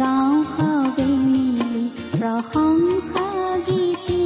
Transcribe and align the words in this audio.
গাওঁ 0.00 0.38
সবে 0.54 1.08
মিলি 1.32 1.84
প্ৰশংসা 2.12 3.26
গীতি। 3.66 4.24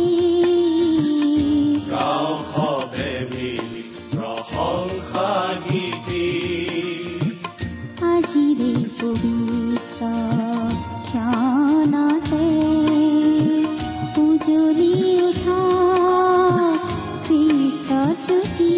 আজিৰে 8.13 8.73
পবিত্ৰ 8.99 10.03
ক্ষণতে 11.09 12.45
উঠা 15.29 15.61
জ্যোতি 18.27 18.73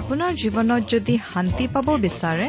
আপোনাৰ 0.00 0.30
জীৱনত 0.42 0.82
যদি 0.92 1.14
শান্তি 1.30 1.64
পাব 1.74 1.88
বিচাৰে 2.04 2.48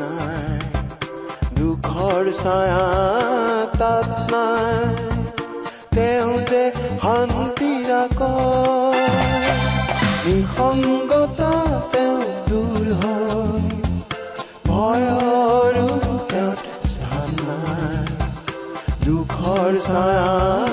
নাই। 0.00 0.58
দুখৰ 1.60 2.24
ছায়া 2.42 2.86
তাত 3.78 4.10
নাই 4.32 4.84
তেওঁ 5.94 6.32
যে 6.50 6.64
শান্তি 7.02 7.72
ৰাখ 7.84 8.18
নিসংগতা 10.26 11.52
তেওঁ 11.92 12.20
দূৰ 12.48 12.86
হয়। 13.00 13.68
ভয়ৰো 14.68 15.88
স্থান 16.88 17.30
নাই। 17.48 18.06
দুখৰ 19.04 19.72
ছায়া 19.86 20.63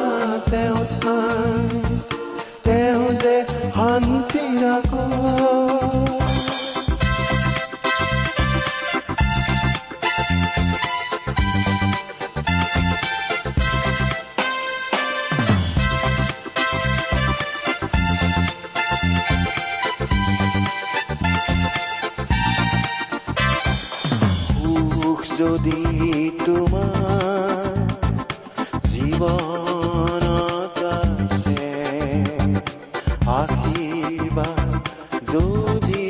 যদি 35.33 36.01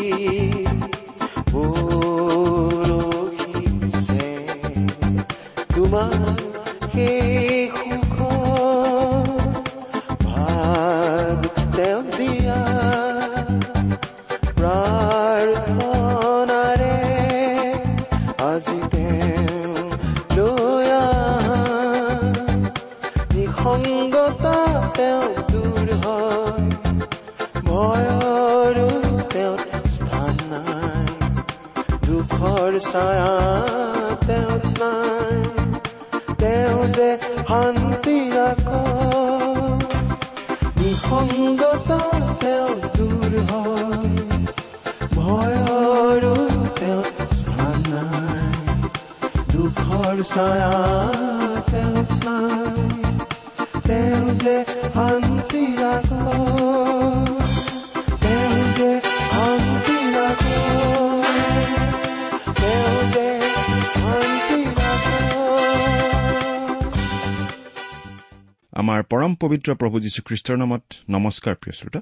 আমাৰ 69.01 69.09
পৰম 69.13 69.33
পবিত্ৰ 69.41 69.69
প্ৰভু 69.81 69.97
যীশুখ্ৰীষ্টৰ 70.05 70.57
নামত 70.61 70.83
নমস্কাৰ 71.09 71.55
প্ৰিয় 71.55 71.75
শ্ৰোতা। 71.79 72.01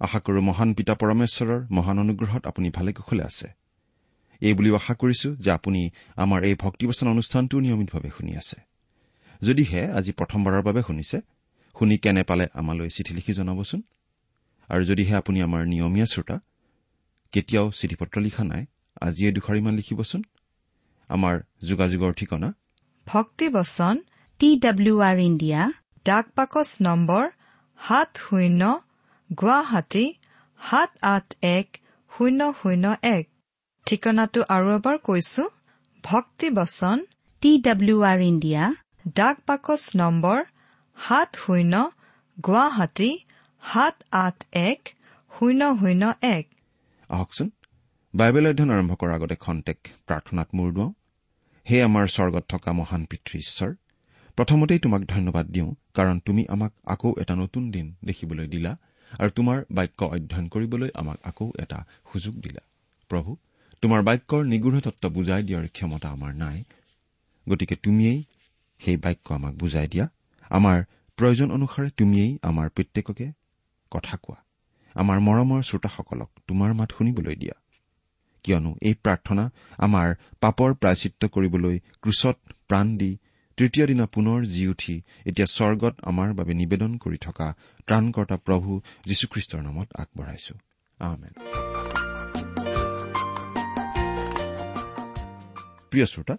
আশা 0.00 0.18
কৰো 0.26 0.40
মহান 0.48 0.70
পিতা 0.78 0.94
পৰমেশ্বৰৰ 0.94 1.60
মহান 1.76 1.96
অনুগ্ৰহত 1.98 2.42
আপুনি 2.46 2.68
ভালে 2.70 2.90
কুশলে 2.92 3.22
আছে। 3.22 3.48
এই 4.40 4.54
বুলিও 4.54 4.74
আশা 4.74 4.94
কৰিছো 4.94 5.28
যে 5.44 5.50
আপুনি 5.50 5.80
আমাৰ 6.16 6.40
এই 6.48 6.54
ভক্তিবচন 6.64 7.06
অনুষ্ঠানটো 7.08 7.56
নিয়মিতভাৱে 7.60 8.10
শুনি 8.18 8.32
আছে। 8.36 8.56
যদিহে 9.42 9.82
আজি 9.98 10.12
প্ৰথমবাৰৰ 10.12 10.62
বাবে 10.62 10.80
শুনিছে 10.86 11.18
শুনি 11.76 11.96
কেনে 11.98 12.22
পালে 12.22 12.44
আমালৈ 12.54 12.88
চিঠি 12.88 13.12
লিখি 13.14 13.32
জনাবচোন? 13.38 13.80
আৰু 14.68 14.82
যদিহে 14.84 15.14
আপুনি 15.16 15.38
আমাৰ 15.42 15.62
নিয়মীয়া 15.66 16.06
শ্ৰোতা 16.06 16.36
কেতিয়াও 17.32 17.66
চিঠি 17.70 17.96
পত্ৰ 18.00 18.16
লিখা 18.26 18.44
নাই 18.44 18.62
আজিয়ে 19.00 19.30
দুখাৰ 19.32 19.56
ইমান 19.56 19.74
লিখিবচোন? 19.74 20.22
আমাৰ 21.10 21.34
যোগাযোগৰ 21.68 22.12
ঠিকনা? 22.12 22.48
ভক্তিবচন 23.06 23.94
টি 24.40 24.48
ডাব্লিউ 24.60 24.96
আৰ 25.00 25.18
ইণ্ডিয়া 25.30 25.60
ডাক 26.08 26.26
বাকচ 26.36 26.70
নম্বৰ 26.86 27.24
সাত 27.78 28.10
শূন্য 28.24 28.62
গুৱাহাটী 29.30 30.06
সাত 30.60 30.90
আঠ 31.14 31.26
এক 31.56 31.68
শূন্য 32.12 32.40
শূন্য 32.60 32.84
এক। 33.16 33.24
ঠিকনাটো 33.86 34.40
আৰু 34.54 34.68
এবাৰ 34.78 34.96
কৈছো 35.08 35.42
ভক্তিবচন 36.04 36.98
টি 37.42 37.50
ডাব্লিউ 37.66 37.98
আৰ 38.10 38.18
ইণ্ডিয়া। 38.30 38.62
ডাক 39.18 39.36
বাকচ 39.48 39.82
নম্বৰ 40.00 40.38
সাত 40.96 41.30
শূন্য 41.42 41.74
গুৱাহাটী 42.38 43.10
সাত 43.62 43.96
আঠ 44.24 44.38
এক 44.68 44.80
শূন্য 45.34 45.60
শূন্য 45.80 46.02
এক। 46.36 46.44
আহকচোন 47.10 47.48
বাইবেল 48.14 48.44
অধ্যয়ন 48.50 48.70
আৰম্ভ 48.76 48.92
কৰাৰ 49.00 49.16
আগতে 49.18 49.36
খন্তেক 49.44 49.78
প্ৰাৰ্থনাত 50.06 50.48
মূৰ 50.56 50.68
দুৱাওঁ। 50.76 50.92
হে 51.66 51.76
আমাৰ 51.88 52.06
স্বৰ্গত 52.16 52.44
থকা 52.52 52.70
মহান 52.80 53.02
পিতৃ 53.10 53.34
ঈশ্বৰ 53.44 53.70
প্ৰথমতেই 54.38 54.78
তোমাক 54.78 55.02
ধন্যবাদ 55.04 55.46
দিওঁ 55.46 55.70
কাৰণ 55.94 56.16
তুমি 56.18 56.42
আমাক 56.48 56.72
আকৌ 56.86 57.10
এটা 57.20 57.34
নতুন 57.34 57.70
দিন 57.70 57.86
দেখিবলৈ 58.04 58.46
দিলা 58.46 58.72
আৰু 59.12 59.30
তোমাৰ 59.30 59.58
বাক্য 59.70 60.00
অধ্যয়ন 60.04 60.46
কৰিবলৈ 60.48 60.90
আমাক 60.94 61.18
আকৌ 61.24 61.46
এটা 61.58 61.78
সুযোগ 62.12 62.34
দিলা। 62.40 62.62
প্ৰভু 63.10 63.36
তোমাৰ 63.82 64.00
বাক্যৰ 64.02 64.42
নিগৃঢ় 64.44 64.80
তত্ব 64.80 65.04
বুজাই 65.08 65.42
দিয়াৰ 65.42 65.68
ক্ষমতা 65.68 66.08
আমাৰ 66.08 66.32
নাই। 66.34 66.64
গতিকে 67.48 67.76
তুমিয়েই 67.76 68.18
সেই 68.80 68.96
বাক্য 68.96 69.26
আমাক 69.34 69.54
বুজাই 69.54 69.86
দিয়া। 69.88 70.06
আমাৰ 70.50 70.78
প্ৰয়োজন 71.18 71.48
অনুসাৰে 71.50 71.90
তুমিয়েই 71.96 72.32
আমাৰ 72.42 72.66
প্ৰত্যেককে 72.68 73.26
কথা 73.90 74.16
কোৱা। 74.16 74.38
আমাৰ 74.94 75.18
মৰমৰ 75.20 75.60
শ্ৰোতাসকলক 75.62 76.30
তোমাৰ 76.46 76.70
মাত 76.74 76.90
শুনিবলৈ 76.98 77.34
দিয়া। 77.34 77.56
কিয়নো 78.44 78.70
এই 78.82 78.94
প্ৰাৰ্থনা 78.94 79.44
আমাৰ 79.78 80.08
পাপৰ 80.40 80.70
প্ৰায়চিত্ৰ 80.74 81.28
কৰিবলৈ 81.28 81.76
ক্ৰুচত 82.02 82.36
প্ৰাণ 82.68 82.86
দি 82.96 83.10
তৃতীয় 83.56 83.86
দিনা 83.86 84.06
পুনৰ 84.06 84.44
জি 84.44 84.68
উঠি 84.68 85.02
এতিয়া 85.26 85.46
স্বৰ্গত 85.46 85.94
আমাৰ 86.02 86.32
বাবে 86.32 86.54
নিবেদন 86.54 86.96
কৰি 86.96 87.16
থকা 87.16 87.54
ত্ৰাণকৰ্তা 87.86 88.36
প্ৰভু 88.36 88.80
যীশুখ্ৰীষ্টৰ 89.06 89.62
নামত 89.62 89.88
আগবঢ়াইছো। 89.94 90.54
প্ৰিয় 95.90 96.06
শ্ৰোতা 96.06 96.36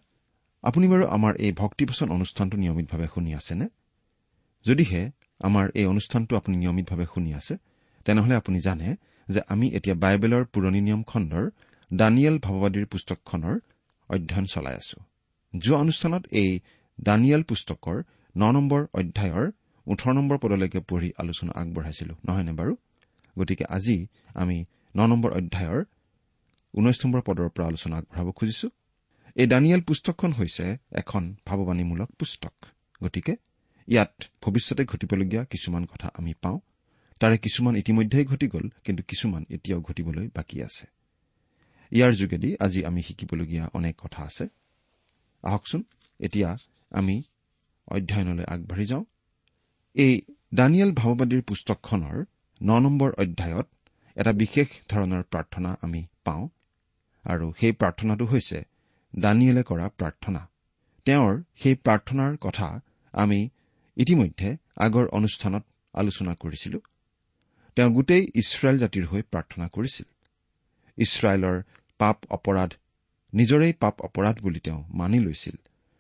আপুনি 0.61 0.87
বাৰু 0.87 1.07
আমাৰ 1.07 1.35
এই 1.35 1.51
ভক্তিপচন 1.51 2.09
অনুষ্ঠানটো 2.09 2.57
নিয়মিতভাৱে 2.57 3.07
শুনি 3.13 3.33
আছেনে? 3.33 3.67
যদিহে 4.65 5.11
আমাৰ 5.39 5.69
এই 5.75 5.85
অনুষ্ঠানটো 5.85 6.37
আপুনি 6.37 6.57
নিয়মিতভাৱে 6.57 7.05
শুনি 7.05 7.33
আছে 7.33 7.57
তেনেহলে 8.05 8.35
আপুনি 8.35 8.59
জানে 8.59 8.95
যে 9.29 9.41
আমি 9.47 9.67
এতিয়া 9.67 9.95
বাইবেলৰ 9.95 10.45
পুৰণি 10.45 10.81
নিয়ম 10.81 11.03
খণ্ডৰ 11.03 11.49
দানিয়েল 11.93 12.39
ভাৱবাদীৰ 12.39 12.85
পুস্তকখনৰ 12.85 13.59
অধ্যয়ন 14.09 14.45
চলাই 14.45 14.75
আছো। 14.75 14.97
যোৱা 15.57 15.77
অনুষ্ঠানত 15.77 16.25
এই 16.31 16.59
দানিয়েল 17.03 17.44
পুস্তকৰ 17.44 18.03
ন 18.38 18.51
নম্বৰ 18.51 18.88
অধ্যায়ৰ 18.94 19.51
ওঠৰ 19.88 20.13
নম্বৰ 20.13 20.38
পদলৈকে 20.38 20.79
পঢ়ি 20.79 21.11
আলোচনা 21.17 21.51
আগবঢ়াইছিলো। 21.55 22.15
নহয়নে 22.25 22.51
বাৰু? 22.51 22.75
গতিকে 23.39 23.65
আজি 23.69 24.07
আমি 24.35 24.65
ন 24.95 25.05
নম্বৰ 25.05 25.31
অধ্যায়ৰ 25.31 25.85
ঊনৈশ 26.73 27.05
নম্বৰ 27.05 27.21
পদৰ 27.21 27.49
পৰা 27.49 27.67
আলোচনা 27.67 27.97
আগবঢ়াব 27.97 28.31
খুজিছো। 28.31 28.69
এই 29.35 29.47
দানিয়েল 29.47 29.81
পুস্তকখন 29.81 30.31
হৈছে 30.31 30.77
এখন 30.91 31.35
ভাৱবাণীমূলক 31.45 32.11
পুস্তক। 32.11 32.65
গতিকে 33.03 33.35
ইয়াত 33.88 34.23
ভৱিষ্যতে 34.41 34.85
ঘটিবলগীয়া 34.85 35.45
কিছুমান 35.45 35.85
কথা 35.85 36.09
আমি 36.13 36.33
পাওঁ। 36.41 36.59
তাৰে 37.19 37.38
কিছুমান 37.38 37.75
ইতিমধ্যেই 37.75 38.25
ঘটি 38.25 38.47
গ'ল 38.47 38.69
কিন্তু 38.83 39.03
কিছুমান 39.03 39.45
এতিয়াও 39.49 39.81
ঘটিবলৈ 39.81 40.27
বাকী 40.35 40.61
আছে। 40.61 40.88
ইয়াৰ 41.91 42.13
যোগেদি 42.13 42.55
আজি 42.59 42.85
আমি 42.85 43.01
শিকিবলগীয়া 43.01 43.69
অনেক 43.73 43.95
কথা 43.97 44.23
আছে। 44.23 44.47
আহকচোন 45.44 45.83
এতিয়া 46.19 46.57
আমি 46.91 47.23
অধ্যয়নলৈ 47.87 48.43
আগবাঢ়ি 48.43 48.85
যাওঁ। 48.85 49.05
এই 49.95 50.21
দানিয়েল 50.53 50.91
ভাওবাদীৰ 50.91 51.41
পুস্তকখনৰ 51.41 52.17
ন 52.61 52.69
নম্বৰ 52.79 53.11
অধ্যায়ত 53.11 53.67
এটা 54.17 54.31
বিশেষ 54.33 54.67
ধৰণৰ 54.89 55.23
প্ৰাৰ্থনা 55.23 55.77
আমি 55.81 56.05
পাওঁ 56.23 56.47
আৰু 57.25 57.53
সেই 57.59 57.71
প্ৰাৰ্থনাটো 57.71 58.25
হৈছে 58.25 58.65
দানিয়েলে 59.19 59.63
কৰা 59.63 59.89
প্ৰাৰ্থনা। 59.89 60.47
তেওঁৰ 61.05 61.43
সেই 61.55 61.75
প্ৰাৰ্থনাৰ 61.75 62.37
কথা 62.37 62.79
আমি 63.13 63.49
ইতিমধ্যে 63.97 64.57
আগৰ 64.77 65.05
অনুষ্ঠানত 65.07 65.63
আলোচনা 65.93 66.33
কৰিছিলো। 66.33 66.79
তেওঁ 67.75 67.89
গোটেই 67.89 68.23
ইছৰাইল 68.35 68.77
জাতিৰ 68.79 69.05
হৈ 69.05 69.21
প্ৰাৰ্থনা 69.21 69.67
কৰিছিল। 69.67 70.05
ইছৰাইলৰ 70.97 71.57
পাপ 71.97 72.17
অপৰাধ 72.29 72.73
নিজৰেই 73.33 73.73
পাপ 73.73 74.01
অপৰাধ 74.01 74.35
বুলি 74.41 74.59
তেওঁ 74.59 74.83
মানি 74.89 75.19
লৈছিল। 75.19 75.55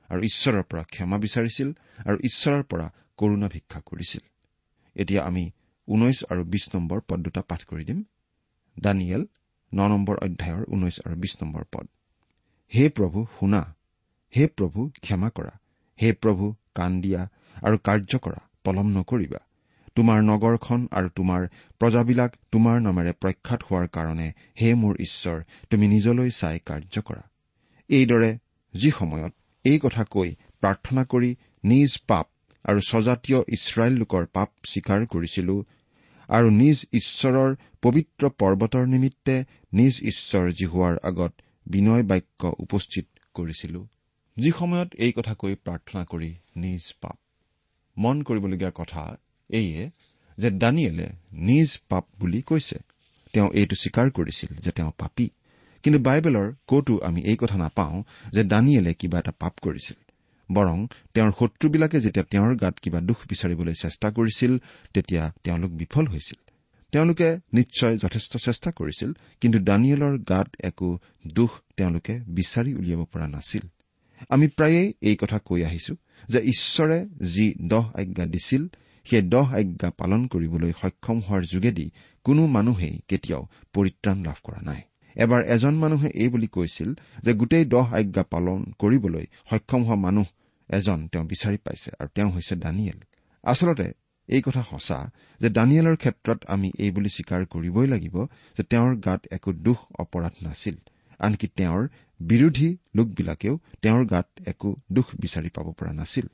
আৰু 0.09 0.21
ঈশ্বৰৰ 0.23 0.63
পৰা 0.63 0.83
ক্ষমা 0.83 1.17
বিচাৰিছিল 1.17 1.69
আৰু 2.05 2.17
ঈশ্বৰৰ 2.23 2.63
পৰা 2.63 2.87
কৰুণা 3.17 3.47
ভিক্ষা 3.47 3.79
কৰিছিল। 3.79 4.23
এতিয়া 4.95 5.21
আমি 5.23 5.51
ঊনৈশ 5.87 6.23
আৰু 6.31 6.43
বিশ 6.43 6.75
নম্বৰ 6.75 6.99
পদ 7.07 7.19
দুটা 7.19 7.41
পাঠ 7.41 7.63
কৰি 7.63 7.83
দিম। 7.83 8.03
দানিয়েল 8.79 9.23
ন 9.73 9.79
নম্বৰ 9.87 10.15
অধ্যায়ৰ 10.17 10.63
ঊনৈশ 10.63 10.99
আৰু 11.05 11.15
বিশ 11.15 11.33
নম্বৰ 11.41 11.63
পদ। 11.71 11.87
হে 12.75 12.89
প্ৰভু 12.89 13.25
শুনা। 13.39 13.61
হে 14.33 14.47
প্ৰভু 14.47 14.89
ক্ষমা 15.01 15.29
কৰা। 15.29 15.53
হে 16.01 16.13
প্ৰভু 16.13 16.55
কাণ 16.75 17.01
দিয়া 17.01 17.21
আৰু 17.63 17.77
কাৰ্য 17.77 18.17
কৰা। 18.17 18.39
পলম 18.63 18.87
নকৰিবা। 18.97 19.39
তোমাৰ 19.95 20.19
নগৰখন 20.23 20.87
আৰু 20.91 21.09
তোমাৰ 21.09 21.47
প্ৰজাবিলাক 21.79 22.31
তোমাৰ 22.51 22.81
নামেৰে 22.81 23.11
প্ৰখ্যাত 23.13 23.61
হোৱাৰ 23.63 23.87
কাৰণে 23.87 24.27
হে 24.61 24.73
মোৰ 24.73 24.95
ঈশ্বৰ 24.99 25.37
তুমি 25.69 25.87
নিজলৈ 25.87 26.29
চাই 26.31 26.59
কাৰ্য 26.65 27.01
কৰা। 27.01 27.23
এইদৰে 27.89 28.37
যি 28.73 28.91
সময়ত 28.91 29.33
এই 29.69 29.77
কথা 29.83 30.03
কৈ 30.13 30.29
প্ৰাৰ্থনা 30.61 31.03
কৰি 31.11 31.31
নিজ 31.63 31.91
পাপ 32.09 32.25
আৰু 32.65 32.79
স্বজাতীয় 32.89 33.39
ইছৰাইল 33.55 33.93
লোকৰ 34.01 34.23
পাপ 34.37 34.49
স্বীকাৰ 34.71 35.01
কৰিছিলো 35.13 35.55
আৰু 36.29 36.47
নিজ 36.61 36.77
ঈশ্বৰৰ 36.93 37.51
পবিত্ৰ 37.81 38.23
পৰ্বতৰ 38.39 38.85
নিমিত্তে 38.93 39.35
নিজ 39.73 39.93
ঈশ্বৰ 40.11 40.45
জিহুৱাৰ 40.59 40.95
আগত 41.03 41.31
বিনয় 41.67 42.03
বাক্য 42.03 42.51
উপস্থিত 42.59 43.05
কৰিছিলো। 43.33 43.79
যি 44.37 44.49
সময়ত 44.51 44.89
এই 44.95 45.11
কথা 45.17 45.33
কৈ 45.33 45.53
প্ৰাৰ্থনা 45.65 46.03
কৰি 46.03 46.31
নিজ 46.55 46.83
পাপ। 47.01 47.17
মন 47.97 48.17
কৰিবলগীয়া 48.23 48.71
কথা 48.75 49.03
এইয়ে 49.49 49.81
যে 50.37 50.49
দানিয়েলে 50.61 51.07
নিজ 51.47 51.69
পাপ 51.89 52.05
বুলি 52.19 52.41
কৈছে। 52.41 52.77
তেওঁ 53.33 53.49
এইটো 53.53 53.75
স্বীকাৰ 53.75 54.07
কৰিছিল 54.11 54.51
যে 54.55 54.71
তেওঁ 54.71 54.91
পাপী। 54.97 55.27
কিন্তু 55.87 56.03
বাইবেলৰ 56.03 56.53
কতো 56.67 56.99
আমি 57.03 57.21
এই 57.21 57.37
কথা 57.39 57.57
নাপাওঁ 57.57 58.03
যে 58.33 58.43
দানিয়েলে 58.43 58.93
কিবা 58.93 59.19
এটা 59.19 59.31
পাপ 59.39 59.53
কৰিছিল। 59.61 59.97
বৰং 60.53 60.87
তেওঁৰ 61.13 61.31
শত্ৰবিলাকে 61.39 61.99
যেতিয়া 61.99 62.25
তেওঁৰ 62.31 62.55
গাত 62.55 62.79
কিবা 62.79 62.99
দুখ 63.01 63.17
বিচাৰিবলৈ 63.27 63.73
চেষ্টা 63.73 64.11
কৰিছিল 64.11 64.57
তেতিয়া 64.93 65.33
তেওঁলোক 65.43 65.71
বিফল 65.71 66.07
হৈছিল। 66.07 66.39
তেওঁলোকে 66.91 67.39
নিশ্চয় 67.53 67.97
যথেষ্ট 67.97 68.37
চেষ্টা 68.37 68.71
কৰিছিল 68.71 69.13
কিন্তু 69.41 69.59
দানিয়েলৰ 69.59 70.17
গাত 70.17 70.47
একো 70.63 70.99
দুখ 71.27 71.51
তেওঁলোকে 71.77 72.19
বিচাৰি 72.27 72.73
উলিয়াব 72.73 73.05
পৰা 73.05 73.27
নাছিল। 73.27 73.61
আমি 74.29 74.47
প্ৰায়েই 74.47 74.93
এই 75.01 75.15
কথা 75.15 75.39
কৈ 75.39 75.63
আহিছো 75.63 75.95
যে 76.27 76.39
ঈশ্বৰে 76.39 77.05
যি 77.27 77.53
দহ 77.61 77.91
আজ্ঞা 77.95 78.25
দিছিল 78.25 78.67
সেই 79.05 79.21
দহ 79.21 79.55
আজ্ঞা 79.55 79.91
পালন 79.97 80.27
কৰিবলৈ 80.27 80.71
সক্ষম 80.71 81.19
হোৱাৰ 81.19 81.43
যোগেদি 81.43 81.91
কোনো 82.23 82.47
মানুহেই 82.47 82.99
কেতিয়াও 83.07 83.47
পৰিত্ৰাণ 83.73 84.23
লাভ 84.23 84.35
কৰা 84.43 84.61
নাই। 84.61 84.81
এবাৰ 85.17 85.41
এজন 85.45 85.75
মানুহে 85.75 86.09
এই 86.13 86.29
বুলি 86.29 86.47
কৈছিল 86.47 86.89
যে 87.23 87.31
গোটেই 87.33 87.65
দহ 87.65 87.85
আজ্ঞা 87.93 88.23
পালন 88.23 88.59
কৰিবলৈ 88.79 89.25
সক্ষম 89.49 89.81
হোৱা 89.83 89.97
মানুহ 90.05 90.27
এজন 90.69 90.99
তেওঁ 91.07 91.25
বিচাৰি 91.25 91.57
পাইছে 91.65 91.89
আৰু 91.99 92.09
তেওঁ 92.15 92.29
হৈছে 92.31 92.55
দানিয়েল। 92.55 92.99
আচলতে 93.43 93.87
এই 94.29 94.41
কথা 94.41 94.61
সঁচা 94.71 94.99
যে 95.41 95.49
দানিয়েলৰ 95.49 95.95
ক্ষেত্ৰত 95.95 96.39
আমি 96.47 96.71
এই 96.79 96.91
বুলি 96.91 97.09
স্বীকাৰ 97.09 97.41
কৰিবই 97.45 97.87
লাগিব 97.87 98.15
যে 98.57 98.63
তেওঁৰ 98.63 98.93
গাত 98.95 99.21
একো 99.31 99.51
দুখ 99.53 99.79
অপৰাধ 99.99 100.35
নাছিল। 100.43 100.75
আনকি 101.19 101.47
তেওঁৰ 101.47 101.87
বিৰোধী 102.19 102.69
লোকবিলাকেও 102.95 103.55
তেওঁৰ 103.81 104.03
গাত 104.05 104.27
একো 104.45 104.69
দুখ 104.93 105.07
বিচাৰি 105.19 105.49
পাব 105.49 105.67
পৰা 105.71 105.93
নাছিল। 105.93 106.27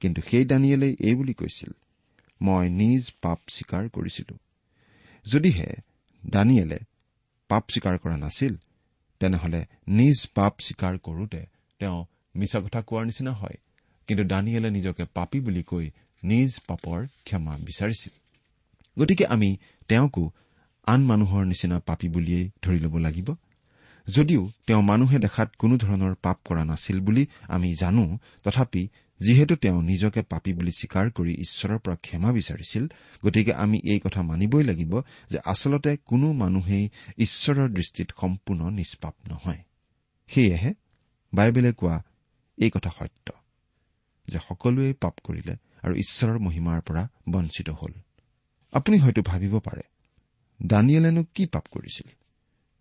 কিন্তু 0.00 0.20
সেই 0.30 0.44
দানিয়েলেই 0.44 0.94
এই 1.00 1.14
বুলি 1.14 1.34
কৈছিল 1.34 1.70
মই 2.40 2.64
নিজ 2.70 3.04
পাপ 3.22 3.38
স্বীকাৰ 3.48 3.84
কৰিছিলো। 3.88 4.34
যদিহে 5.26 5.70
দানিয়েলে 6.22 6.78
পাপ 7.48 7.64
স্বীকাৰ 7.70 7.98
কৰা 7.98 8.16
নাছিল 8.16 8.54
তেনেহলে 9.20 9.64
নিজ 9.88 10.26
পাপ 10.34 10.60
স্বীকাৰ 10.60 10.98
কৰোতে 10.98 11.46
তেওঁ 11.78 12.04
মিছা 12.36 12.60
কথা 12.60 12.80
কোৱাৰ 12.82 13.04
নিচিনা 13.06 13.32
হয়। 13.32 13.58
কিন্তু 14.06 14.24
দানিয়েলে 14.24 14.70
নিজকে 14.70 15.04
পাপী 15.14 15.40
বুলি 15.40 15.62
কৈ 15.62 15.90
নিজ 16.22 16.60
পাপৰ 16.66 17.06
ক্ষমা 17.24 17.58
বিচাৰিছিল। 17.58 18.12
গতিকে 18.98 19.26
আমি 19.26 19.56
তেওঁকো 19.88 20.30
আন 20.86 21.00
মানুহৰ 21.04 21.44
নিচিনা 21.44 21.78
পাপী 21.78 22.08
বুলিয়েই 22.08 22.50
ধৰি 22.62 22.78
ল'ব 22.78 22.96
লাগিব। 22.96 23.34
যদিও 24.06 24.50
তেওঁ 24.66 24.82
মানুহে 24.82 25.18
দেখাত 25.18 25.56
কোনো 25.58 25.76
ধৰণৰ 25.76 26.14
পাপ 26.22 26.38
কৰা 26.44 26.64
নাছিল 26.64 27.00
বুলি 27.00 27.26
আমি 27.48 27.74
জানো 27.74 28.18
তথাপি 28.44 28.88
যিহেতু 29.20 29.56
তেওঁ 29.56 29.82
নিজকে 29.82 30.22
পাপী 30.22 30.52
বুলি 30.52 30.72
স্বীকাৰ 30.72 31.10
কৰি 31.10 31.32
ঈশ্বৰৰ 31.34 31.78
পৰা 31.78 31.96
ক্ষমা 31.96 32.32
বিচাৰিছিল 32.32 32.86
গতিকে 33.24 33.52
আমি 33.54 33.78
এই 33.84 34.00
কথা 34.00 34.22
মানিবই 34.22 34.64
লাগিব 34.64 35.00
যে 35.30 35.38
আচলতে 35.44 35.96
কোনো 35.96 36.32
মানুহেই 36.32 36.88
ঈশ্বৰৰ 37.18 37.68
দৃষ্টিত 37.68 38.10
সম্পূৰ্ণ 38.20 38.70
নিষ্পাপ 38.70 39.14
নহয়। 39.28 39.62
সেয়েহে 40.26 40.74
বাইবেলে 41.34 41.72
কোৱা 41.72 42.02
এই 42.58 42.70
কথা 42.70 42.90
সত্য 42.90 43.32
যে 44.28 44.38
সকলোৱে 44.48 44.92
পাপ 44.92 45.14
কৰিলে 45.24 45.56
আৰু 45.82 45.94
ঈশ্বৰৰ 45.94 46.38
মহিমাৰ 46.38 46.80
পৰা 46.80 47.08
বঞ্চিত 47.28 47.68
হল। 47.70 47.92
আপুনি 48.72 48.98
হয়তো 48.98 49.22
ভাবিব 49.22 49.58
পাৰে 49.58 49.82
দানিয়েলেনো 50.62 51.24
কি 51.34 51.46
পাপ 51.46 51.66
কৰিছিল? 51.70 52.08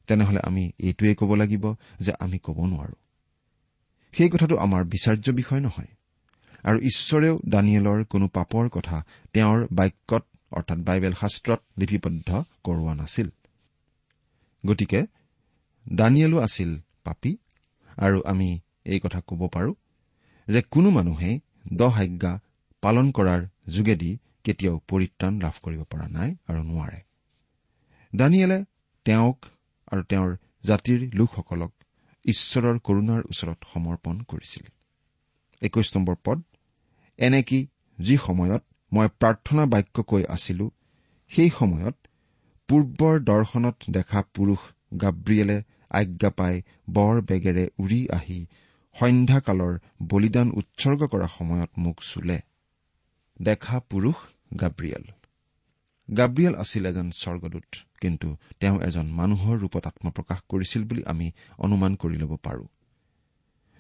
তেনেহলে 0.08 0.40
আমি 0.44 0.72
এইটোৱে 0.80 1.16
ক'ব 1.16 1.36
লাগিব 1.36 1.74
যে 2.00 2.14
আমি 2.20 2.38
ক'ব 2.38 2.66
নোৱাৰো। 2.66 2.96
সেই 4.14 4.30
কথাটো 4.30 4.56
আমাৰ 4.58 4.84
বিচাৰ্য 4.86 5.32
বিষয় 5.32 5.60
নহয়। 5.60 5.88
আৰু 6.66 6.78
ঈশ্বৰেও 6.90 7.36
দানিয়েলৰ 7.50 8.00
কোনো 8.04 8.26
পাপৰ 8.28 8.66
কথা 8.70 8.98
তেওঁৰ 9.34 9.60
বাক্যত 9.72 10.24
অৰ্থাৎ 10.52 10.80
বাইবেল 10.88 11.14
শাস্ত্ৰত 11.22 11.62
লিপিবদ্ধ 11.80 12.30
কৰোৱা 12.64 12.94
নাছিল। 12.96 13.28
গতিকে 14.64 15.00
দানিয়েলো 15.86 16.38
আছিল 16.38 16.72
পাপী 17.04 17.32
আৰু 17.98 18.18
আমি 18.26 18.50
এই 18.86 19.00
কথা 19.00 19.20
ক'ব 19.28 19.42
পাৰো 19.48 19.72
যে 20.48 20.62
কোনো 20.74 20.90
মানুহেই 20.90 21.36
দহ 21.74 21.94
আজ্ঞা 22.02 22.34
পালন 22.84 23.08
কৰাৰ 23.12 23.42
যোগেদি 23.68 24.12
কেতিয়াও 24.44 24.78
পৰিত্ৰাণ 24.90 25.34
লাভ 25.42 25.56
কৰিব 25.64 25.82
পৰা 25.92 26.08
নাই 26.08 26.30
আৰু 26.48 26.62
নোৱাৰে। 26.64 27.00
দানিয়েলে 28.14 28.60
তেওঁক 29.06 29.38
আৰু 29.92 30.02
তেওঁৰ 30.12 30.32
জাতিৰ 30.64 31.00
লোকসকলক 31.20 31.72
ঈশ্বৰৰ 32.26 32.78
কৰুণাৰ 32.80 33.22
ওচৰত 33.32 33.60
সমৰ্পণ 33.74 34.16
কৰিছিল। 34.30 34.66
একৈশ 35.62 35.88
নম্বৰ 35.96 36.16
পদ 36.26 36.40
এনেকি 37.20 37.60
যি 38.00 38.16
সময়ত 38.18 38.64
মই 38.92 39.08
প্ৰাৰ্থনা 39.20 39.64
বাক্য 39.66 39.96
কৈ 40.04 40.24
আছিলো 40.30 40.66
সেই 41.32 41.50
সময়ত 41.50 41.96
পূৰ্বৰ 42.70 43.16
দৰ্শনত 43.24 43.78
দেখা 43.90 44.22
পুৰুষ 44.36 44.62
গাব্ৰিয়েলে 45.02 45.58
আজ্ঞা 45.92 46.30
পাই 46.30 46.56
বৰ 46.90 47.16
বেগেৰে 47.22 47.66
উৰি 47.80 48.02
আহি 48.10 48.40
সন্ধ্যাকালৰ 48.96 49.74
বলিদান 50.04 50.48
উৎসৰ্গ 50.52 51.02
কৰা 51.08 51.28
সময়ত 51.28 51.72
মোক 51.78 51.98
চুলে। 52.02 52.38
দেখা 53.40 53.78
পুৰুষ 53.90 54.18
গাব্ৰিয়েল। 54.60 55.06
গাব্ৰিয়েল 56.10 56.56
আছিল 56.56 56.84
এজন 56.86 57.08
স্বৰ্গদূত 57.22 57.70
কিন্তু 58.02 58.28
তেওঁ 58.60 58.78
এজন 58.82 59.08
মানুহৰ 59.12 59.56
ৰূপত 59.58 59.84
আত্মপ্ৰকাশ 59.88 60.40
কৰিছিল 60.50 60.82
বুলি 60.84 61.02
আমি 61.06 61.28
অনুমান 61.58 61.92
কৰি 61.96 62.18
ল'ব 62.18 62.34
পাৰো। 62.44 62.66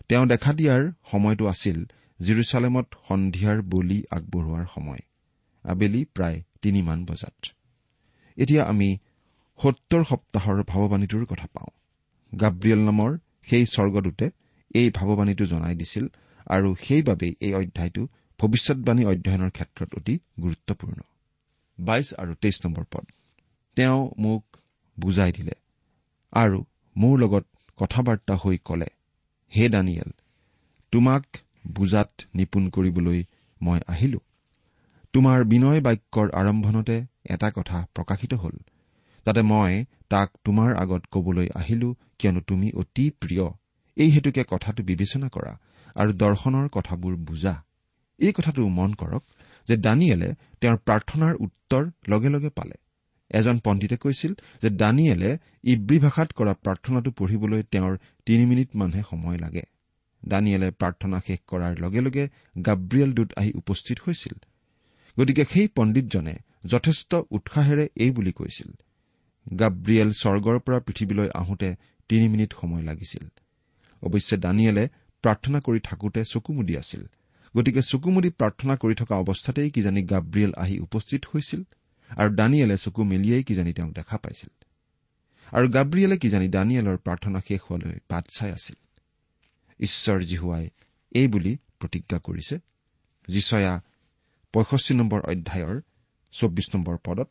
তেওঁ 0.10 0.26
দেখা 0.26 0.52
দিয়াৰ 0.54 0.84
সময়টো 1.12 1.46
আছিল 1.48 1.78
জিৰচালেমত 2.22 2.88
সন্ধিয়াৰ 3.08 3.62
বলি 3.62 4.04
আগবঢ়োৱাৰ 4.12 4.66
সময়। 4.76 5.00
আবেলি 5.64 6.06
প্ৰায় 6.06 6.44
তিনিমান 6.62 7.06
বজাত। 7.06 7.46
এতিয়া 8.38 8.64
আমি 8.66 8.98
সত্তৰ 9.60 10.04
সপ্তাহৰ 10.04 10.64
ভাৱবাণীটোৰ 10.64 11.26
কথা 11.26 11.48
পাওঁ। 11.54 11.72
গাব্ৰিয়েল 12.40 12.80
নামৰ 12.86 13.18
সেই 13.44 13.66
স্বৰ্গদূতে 13.66 14.30
এই 14.76 14.90
ভাৱবাণীটো 14.90 15.46
জনাই 15.46 15.76
দিছিল 15.76 16.08
আৰু 16.48 16.76
সেইবাবেই 16.76 17.36
এই 17.40 17.54
অধ্যায়টো 17.54 18.08
ভৱিষ্যৎবাণী 18.40 19.06
অধ্যয়নৰ 19.06 19.50
ক্ষেত্ৰত 19.50 19.96
অতি 19.96 20.20
গুৰুত্বপূৰ্ণ। 20.42 21.00
বাইশ 21.80 22.14
আৰু 22.14 22.36
তেইছ 22.36 22.66
নম্বৰ 22.66 22.84
পদ। 22.84 23.06
তেওঁ 23.76 24.12
মোক 24.18 24.58
বুজাই 25.00 25.32
দিলে 25.32 25.52
আৰু 26.32 26.66
মোৰ 26.98 27.20
লগত 27.20 27.46
কথা 27.78 28.02
বাৰ্তা 28.02 28.36
হৈ 28.36 28.58
কলে 28.58 28.86
হে 29.58 29.70
দানিয়েল 29.70 30.12
তোমাক 30.92 31.26
বুজাত 31.66 32.12
নিপুণ 32.36 32.70
কৰিবলৈ 32.70 33.20
মই 33.62 33.80
আহিলো। 33.88 34.20
তোমাৰ 35.14 35.44
বিনয় 35.44 35.82
বাক্যৰ 35.82 36.28
আৰম্ভণতে 36.32 36.96
এটা 37.30 37.50
কথা 37.52 37.78
প্ৰকাশিত 37.94 38.34
হ'ল 38.34 38.56
যাতে 39.26 39.42
মই 39.42 39.86
তাক 40.10 40.30
তোমাৰ 40.44 40.76
আগত 40.76 41.02
কবলৈ 41.12 41.48
আহিলো 41.56 41.90
কিয়নো 42.20 42.42
তুমি 42.42 42.68
অতি 42.72 43.06
প্ৰিয়। 43.22 43.46
এই 43.98 44.10
হেতুকে 44.12 44.44
কথাটো 44.50 44.84
বিবেচনা 44.84 45.28
কৰা 45.30 45.54
আৰু 45.96 46.12
দৰ্শনৰ 46.14 46.68
কথাবোৰ 46.70 47.16
বুজা। 47.16 47.64
এই 48.20 48.32
কথাটো 48.32 48.68
মন 48.68 48.94
কৰক 48.94 49.24
যে 49.68 49.76
দানিয়েলে 49.78 50.30
তেওঁৰ 50.62 50.78
প্ৰাৰ্থনাৰ 50.78 51.34
উত্তৰ 51.36 51.84
লগে 52.10 52.30
লগে 52.30 52.50
পালে। 52.50 52.76
এজন 53.30 53.60
পণ্ডিতে 53.60 53.98
কৈছিল 53.98 54.34
যে 54.62 54.70
দানিয়েলে 54.70 55.38
ইব্ৰী 55.64 56.00
ভাষাত 56.00 56.30
কৰা 56.34 56.54
প্ৰাৰ্থনাটো 56.54 57.12
পঢ়িবলৈ 57.12 57.64
তেওঁৰ 57.64 57.98
তিনি 58.26 58.46
মিনিটমানহে 58.46 59.02
সময় 59.10 59.38
লাগে। 59.38 59.64
দানিয়েলে 60.28 60.72
প্ৰাৰ্থনা 60.72 61.20
শেষ 61.28 61.40
কৰাৰ 61.48 61.80
লগে 61.80 62.02
লগে 62.02 62.30
গাব্ৰিয়েল 62.66 63.14
দূত 63.14 63.30
আহি 63.38 63.52
উপস্থিত 63.56 63.98
হৈছিল। 64.08 64.36
গতিকে 65.20 65.46
সেই 65.54 65.68
পণ্ডিতজনে 65.68 66.36
যথেষ্ট 66.66 67.16
উৎসাহেৰে 67.32 67.90
এই 67.96 68.12
বুলি 68.12 68.32
কৈছিল 68.32 68.72
গাব্ৰিয়েল 69.60 70.12
স্বৰ্গৰ 70.12 70.60
পৰা 70.60 70.80
পৃথিৱীলৈ 70.80 71.30
আহোঁতে 71.36 71.76
তিনি 72.10 72.28
মিনিট 72.28 72.54
সময় 72.62 72.82
লাগিছিল। 72.82 73.28
অৱশ্যে 74.02 74.38
দানিয়েলে 74.38 74.90
প্ৰাৰ্থনা 75.22 75.60
কৰি 75.60 75.80
থাকোতে 75.84 76.24
চকু 76.32 76.54
মুদি 76.54 76.78
আছিল। 76.78 77.04
গতিকে 77.58 77.82
চকু 77.82 78.12
মুদি 78.12 78.30
প্ৰাৰ্থনা 78.30 78.76
কৰি 78.76 78.96
থকা 78.96 79.16
অৱস্থাতেই 79.16 79.70
কিজানি 79.72 80.04
গাব্ৰিয়েল 80.04 80.54
আহি 80.58 80.80
উপস্থিত 80.80 81.26
হৈছিল 81.26 81.64
আৰু 82.18 82.36
দানিয়েলে 82.36 82.78
চকু 82.78 83.04
মেলিয়েই 83.04 83.44
কিজানি 83.44 83.74
তেওঁক 83.74 83.92
দেখা 83.94 84.18
পাইছিল। 84.18 84.50
আৰু 85.52 85.70
গাব্ৰিয়েলে 85.70 86.18
কিজানি 86.18 86.48
দানিয়েলৰ 86.48 86.98
প্ৰাৰ্থনা 86.98 87.40
শেষ 87.48 87.60
হোৱালৈ 87.70 88.00
বাট 88.10 88.26
চাই 88.40 88.52
আছিল। 88.52 88.76
ঈশ্বৰ 89.80 90.24
জিহুৱাই 90.24 90.70
এই 91.12 91.28
বুলি 91.28 91.58
প্ৰতিজ্ঞা 91.80 92.20
কৰিছে। 92.20 92.56
যিচয়া 93.28 93.82
পঁয়ষষ্ঠি 94.54 94.94
নম্বৰ 94.94 95.22
অধ্যায়ৰ 95.22 95.82
চৌব্বিছ 96.32 96.76
নম্বৰ 96.76 96.98
পদত 96.98 97.30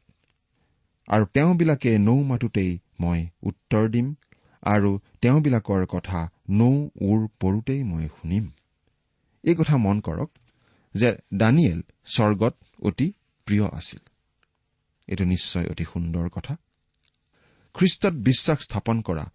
আৰু 1.09 1.25
তেওঁবিলাকে 1.27 1.99
নৌ 1.99 2.23
মাতোতেই 2.23 2.79
মই 3.01 3.27
উত্তৰ 3.43 3.89
দিম 3.89 4.15
আৰু 4.63 4.99
তেওঁবিলাকৰ 5.21 5.87
কথা 5.87 6.31
নৌ 6.51 6.89
ওৰ 7.01 7.29
পৰোতেই 7.41 7.83
মই 7.85 8.09
শুনিম। 8.09 8.51
এই 9.45 9.55
কথা 9.55 9.77
মন 9.77 10.01
কৰক 10.01 10.31
যে 10.95 11.17
দানিয়েল 11.35 11.81
স্বৰ্গত 12.05 12.55
অতি 12.83 13.13
প্ৰিয় 13.47 13.65
আছিল। 13.65 13.99
এইটো 15.07 15.25
নিশ্চয় 15.25 15.67
অতি 15.67 15.85
সুন্দৰ 15.85 16.29
কথা। 16.29 16.57
খ্ৰীষ্টত 17.75 18.15
বিশ্বাস 18.15 18.59
স্থাপন 18.61 19.01
কৰা 19.01 19.31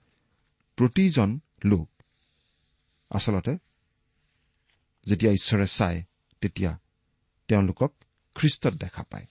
প্ৰতিজন 0.75 1.39
লোক 1.63 1.89
আচলতে 3.11 3.53
যেতিয়া 5.07 5.31
ঈশ্বৰে 5.31 5.67
চায় 5.67 6.03
তেতিয়া 6.41 6.71
তেওঁলোকক 7.47 7.91
খ্ৰীষ্টত 8.35 8.73
দেখা 8.73 9.03
পায়। 9.03 9.27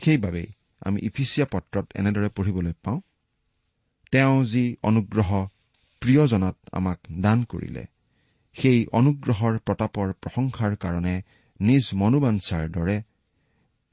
সেইবাবেই 0.00 0.48
আমি 0.80 0.98
ইফিচিয়া 1.02 1.46
পত্ৰত 1.46 1.86
এনেদৰে 1.94 2.28
পঢ়িবলৈ 2.28 2.72
পাওঁ 2.84 3.00
তেওঁ 4.12 4.44
যি 4.44 4.64
অনুগ্ৰহ 4.82 5.30
প্ৰিয়জনাত 6.02 6.56
আমাক 6.72 6.98
দান 7.20 7.44
কৰিলে 7.44 7.84
সেই 8.56 8.86
অনুগ্ৰহৰ 8.92 9.58
প্ৰতাপৰ 9.58 10.12
প্ৰশংসাৰ 10.12 10.76
কাৰণে 10.76 11.22
নিজ 11.60 11.84
মনোবাঞ্চাৰ 11.94 12.64
দৰে 12.70 12.96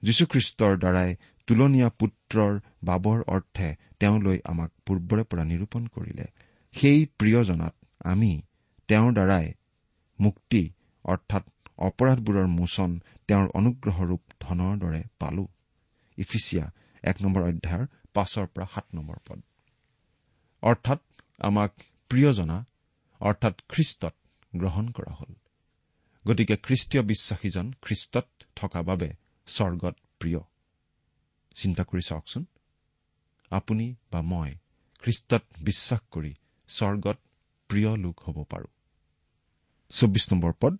যীশুখ্ৰীষ্টৰ 0.03 0.73
দ্বাৰাই 0.77 1.15
তুলনীয়া 1.47 1.89
পুত্ৰৰ 1.89 2.53
বাবৰ 2.83 3.19
অৰ্থে 3.27 3.75
তেওঁলৈ 3.99 4.37
আমাক 4.45 4.71
পূৰ্বৰে 4.85 5.23
পৰা 5.23 5.43
নিৰূপণ 5.43 5.87
কৰিলে। 5.87 6.25
সেই 6.75 7.05
প্ৰিয়জনাত 7.17 7.75
আমি 7.99 8.31
তেওঁৰ 8.89 9.13
দ্বাৰাই 9.13 9.53
মুক্তি 10.19 10.61
অৰ্থাৎ 11.05 11.43
অপৰাধবোৰৰ 11.77 12.47
মোচন 12.47 12.99
তেওঁৰ 13.27 13.47
অনুগ্ৰহৰূপ 13.53 14.21
ধনৰ 14.39 14.77
দৰে 14.77 15.03
পালো। 15.19 15.47
ইফিচিয়া 16.17 16.65
এক 17.03 17.17
নম্বৰ 17.21 17.41
অধ্যায়ৰ 17.43 17.87
পাঁচৰ 18.13 18.47
পৰা 18.47 18.67
সাত 18.73 18.85
নম্বৰ 18.93 19.17
পদ। 19.27 19.41
অৰ্থাৎ 20.61 21.01
আমাক 21.39 21.71
প্ৰিয়জনা 22.09 22.65
অৰ্থাৎ 23.19 23.55
খ্ৰীষ্টত 23.69 24.15
গ্ৰহণ 24.55 24.91
কৰা 24.91 25.13
হ'ল। 25.13 25.33
গতিকে 26.27 26.55
খ্ৰীষ্টীয় 26.57 27.03
বিশ্বাসীজন 27.03 27.73
খ্ৰীষ্টত 27.81 28.27
থকা 28.55 28.81
বাবে 28.81 29.09
স্বৰ্গত 29.47 29.95
প্ৰিয়। 30.19 30.39
চিন্তা 31.55 31.83
কৰি 31.83 32.01
চাওকচোন। 32.01 32.45
আপুনি 33.51 33.95
বা 34.11 34.21
মই 34.21 34.55
খ্ৰীষ্টত 35.03 35.43
বিশ্বাস 35.59 36.01
কৰি 36.11 36.33
স্বৰ্গত 36.67 37.17
প্ৰিয় 37.69 37.95
লোক 37.95 38.19
হ'ব 38.19 38.43
পাৰো। 38.43 38.76
চৌবিছ 39.91 40.23
নম্বৰ 40.33 40.53
পদ 40.61 40.73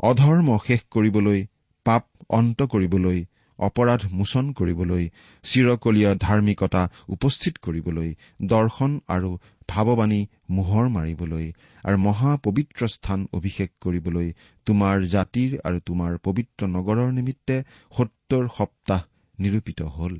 অধৰ্ম 0.00 0.48
শেষ 0.66 0.80
কৰিবলৈ 0.94 1.40
পাপ 1.86 2.04
অন্ত 2.28 2.62
কৰিবলৈ 2.62 3.18
অপৰাধ 3.58 4.02
মোচন 4.12 4.52
কৰিবলৈ 4.52 5.04
চিৰকলীয়া 5.44 6.10
ধাৰ্মিকতা 6.14 6.82
উপস্থিত 7.08 7.54
কৰিবলৈ 7.58 8.14
দৰ্শন 8.46 8.92
আৰু 9.08 9.30
ভাৱবাণী 9.68 10.20
মোহৰ 10.50 10.86
মাৰিবলৈ 10.88 11.46
আৰু 11.84 11.98
মহাপবিত্ৰ 11.98 12.88
স্থান 12.88 13.26
অভিষেক 13.32 13.70
কৰিবলৈ 13.80 14.32
তোমাৰ 14.66 14.96
জাতিৰ 15.06 15.58
আৰু 15.64 15.78
তোমাৰ 15.80 16.18
পবিত্ৰ 16.18 16.70
নগৰৰ 16.76 17.12
নিমিত্তে 17.12 17.56
সত্তৰ 17.92 18.48
সপ্তাহ 18.48 19.00
নিৰূপিত 19.38 19.80
হ'ল। 19.96 20.18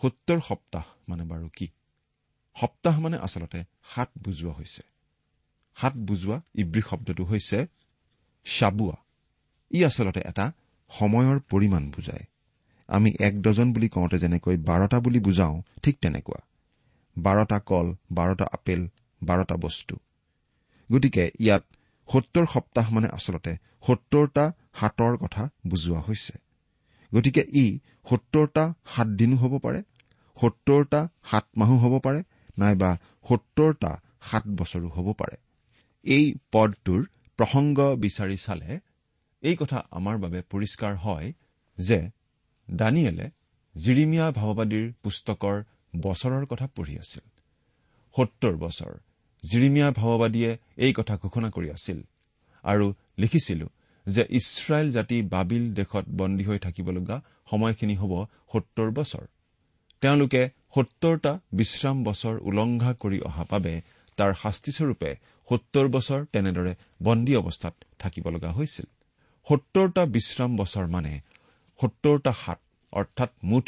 সত্তৰ 0.00 0.40
সপ্তাহ 0.40 0.84
মানে 1.08 1.24
বাৰু 1.24 1.48
কি? 1.56 1.66
সপ্তাহ 2.56 3.00
মানে 3.00 3.16
আচলতে 3.18 3.64
সাত 3.94 4.08
বুজোৱা 4.24 4.52
হৈছে। 4.52 4.82
সাত 5.76 5.94
বুজোৱা 6.08 6.36
ইব্ৰী 6.54 6.82
শব্দটো 6.88 7.22
হৈছে 7.24 7.58
চাবুৱা 8.46 8.96
ই 9.70 9.78
আচলতে 9.84 10.20
এটা 10.30 10.46
সময়ৰ 10.90 11.38
পৰিমাণ 11.50 11.82
বুজায়। 11.90 12.24
আমি 12.88 13.10
এক 13.20 13.34
ডজন 13.42 13.68
বুলি 13.72 13.88
কওঁতে 13.88 14.16
যেনেকৈ 14.18 14.56
বাৰটা 14.68 14.98
বুলি 15.00 15.20
বুজাওঁ 15.20 15.56
ঠিক 15.82 15.94
তেনেকুৱা। 16.02 16.40
বাৰটা 17.16 17.58
কল 17.60 17.86
বাৰটা 18.10 18.46
আপেল 18.52 18.80
বাৰটা 19.22 19.56
বস্তু। 19.56 19.94
গতিকে 20.90 21.24
ইয়াত 21.40 21.62
সত্তৰ 22.08 22.44
সপ্তাহ 22.46 22.86
মানে 22.90 23.08
আচলতে 23.08 23.52
সত্তৰটা 23.86 24.44
হাতৰ 24.72 25.14
কথা 25.16 25.42
বুজোৱা 25.66 26.00
হৈছে। 26.00 26.34
গতিকে 27.12 27.42
ই 27.54 27.64
সত্তৰটা 28.10 28.64
সাত 28.86 29.08
দিনো 29.18 29.36
হ'ব 29.36 29.54
পাৰে 29.58 29.80
সত্তৰটা 30.36 31.00
সাত 31.30 31.44
মাহো 31.56 31.76
হ'ব 31.78 31.94
পাৰে 31.98 32.20
নাইবা 32.58 32.90
সত্তৰটা 33.28 33.90
সাত 34.30 34.44
বছৰো 34.58 34.88
হ'ব 34.88 35.08
পাৰে। 35.12 35.36
এই 36.04 36.24
পদটোৰ 36.52 37.00
প্ৰসংগ 37.38 37.78
বিচাৰি 37.96 38.36
চালে 38.36 38.80
এই 39.42 39.56
কথা 39.56 39.78
আমাৰ 39.90 40.16
বাবে 40.18 40.40
পৰিষ্কাৰ 40.52 40.94
হয় 40.96 41.28
যে 41.78 41.98
দানিয়েলে 42.68 43.26
জিৰিমিয়া 43.74 44.26
ভাৱবাদীৰ 44.32 44.86
পুস্তকৰ 45.02 45.56
বছৰৰ 46.00 46.44
কথা 46.46 46.66
পঢ়ি 46.76 46.94
আছিল। 46.98 47.24
সত্তৰ 48.16 48.54
বছৰ 48.56 48.92
জিৰিমিয়া 49.44 49.88
ভাৱবাদীয়ে 49.90 50.50
এই 50.76 50.92
কথা 50.92 51.14
ঘোষণা 51.16 51.48
কৰি 51.50 51.68
আছিল 51.70 51.98
আৰু 52.64 52.86
লিখিছিলো 53.18 53.66
যে 54.06 54.22
ইছৰাইল 54.30 54.88
জাতি 54.92 55.16
বাবিল 55.22 55.64
দেশত 55.74 56.04
বন্দী 56.18 56.44
হৈ 56.44 56.58
থাকিব 56.58 56.86
লগা 56.90 57.16
সময়খিনি 57.50 57.94
হ'ব 57.96 58.12
সত্তৰ 58.52 58.90
বছৰ। 58.90 59.24
তেওঁলোকে 60.02 60.42
সত্তৰটা 60.74 61.32
বিশ্ৰাম 61.52 61.96
বছৰ 62.04 62.34
উলংঘা 62.48 62.92
কৰি 62.94 63.18
অহা 63.20 63.44
বাবে 63.50 63.74
তাৰ 64.18 64.32
শাস্তিস্বৰূপে 64.42 65.10
সত্তৰ 65.48 65.86
বছৰ 65.94 66.20
তেনেদৰে 66.32 66.72
বন্দী 67.02 67.32
অৱস্থাত 67.40 67.74
থাকিব 67.98 68.24
লগা 68.34 68.50
হৈছিল। 68.52 68.86
সত্তৰটা 69.46 70.02
বিশ্ৰাম 70.16 70.50
বছৰ 70.56 70.86
মানে 70.86 71.12
সত্তৰটা 71.80 72.32
সাত 72.42 72.58
অৰ্থাৎ 72.92 73.30
মুঠ 73.50 73.66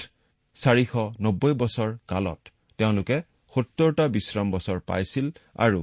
চাৰিশ 0.57 0.93
নব্বৈ 1.21 1.53
বছৰ 1.63 1.91
কালত 2.09 2.41
তেওঁলোকে 2.79 3.17
সত্তৰটা 3.55 4.05
বিশ্ৰাম 4.09 4.47
বছৰ 4.51 4.79
পাইছিল 4.91 5.27
আৰু 5.57 5.81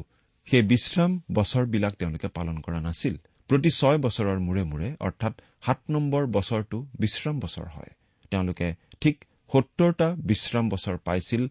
সেই 0.48 0.63
বিশ্ৰাম 0.72 1.12
বছৰবিলাক 1.34 1.94
তেওঁলোকে 1.96 2.27
পালন 2.38 2.58
কৰা 2.65 2.80
নাছিল। 2.88 3.15
প্ৰতি 3.50 3.70
ছয় 3.80 3.98
বছৰৰ 3.98 4.38
মূৰে 4.48 4.63
মূৰে 4.63 4.88
অৰ্থাৎ 5.08 5.34
সাত 5.65 5.80
নম্বৰ 5.89 6.24
বছৰটো 6.36 6.77
বিশ্ৰাম 7.00 7.36
বছৰ 7.39 7.68
হয়। 7.75 7.91
তেওঁলোকে 8.32 8.68
ঠিক 9.01 9.15
সত্তৰটা 9.51 10.08
বিশ্ৰাম 10.30 10.65
বছৰ 10.70 10.96
পাইছিল 11.08 11.41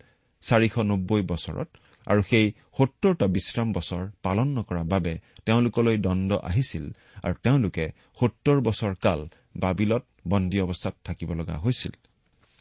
চাৰিশ 0.42 0.74
নব্বৈ 0.90 1.22
বছৰত 1.32 1.68
আৰু 2.10 2.22
সেই 2.30 2.46
সত্তৰটা 2.78 3.26
বিশ্ৰাম 3.36 3.68
বছৰ 3.76 4.02
পালন 4.26 4.48
নকৰাৰ 4.56 4.86
বাবে 4.92 5.12
তেওঁলোকলৈ 5.46 5.96
দণ্ড 6.06 6.30
আহিছিল 6.50 6.84
আৰু 7.24 7.34
তেওঁলোকে 7.44 7.84
সত্তৰ 8.20 8.58
বছৰ 8.66 8.92
কাল 9.04 9.20
বাবিলত 9.62 10.04
বন্দী 10.32 10.58
অৱস্থাত 10.66 10.94
থাকিব 11.06 11.30
লগা 11.40 11.56
হৈছিল। 11.64 11.92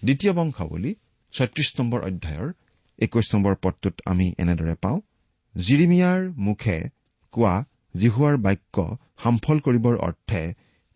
দ্বিতীয় 0.01 0.31
বংশাৱলী 0.39 0.91
ছয়ত্ৰিশ 1.33 1.69
নম্বৰ 1.79 1.99
অধ্যায়ৰ 2.09 2.49
একৈশ 2.99 3.27
নম্বৰ 3.33 3.53
পদটোত 3.63 3.95
আমি 4.11 4.27
এনেদৰে 4.43 4.75
পাওঁ 4.83 4.97
জিৰিমিয়াৰ 5.55 6.21
মুখে 6.45 6.77
কোৱা 7.33 7.55
জিহুৱাৰ 7.95 8.35
বাক্য 8.45 8.77
সামফল 9.23 9.57
কৰিবৰ 9.65 9.95
অৰ্থে 10.07 10.43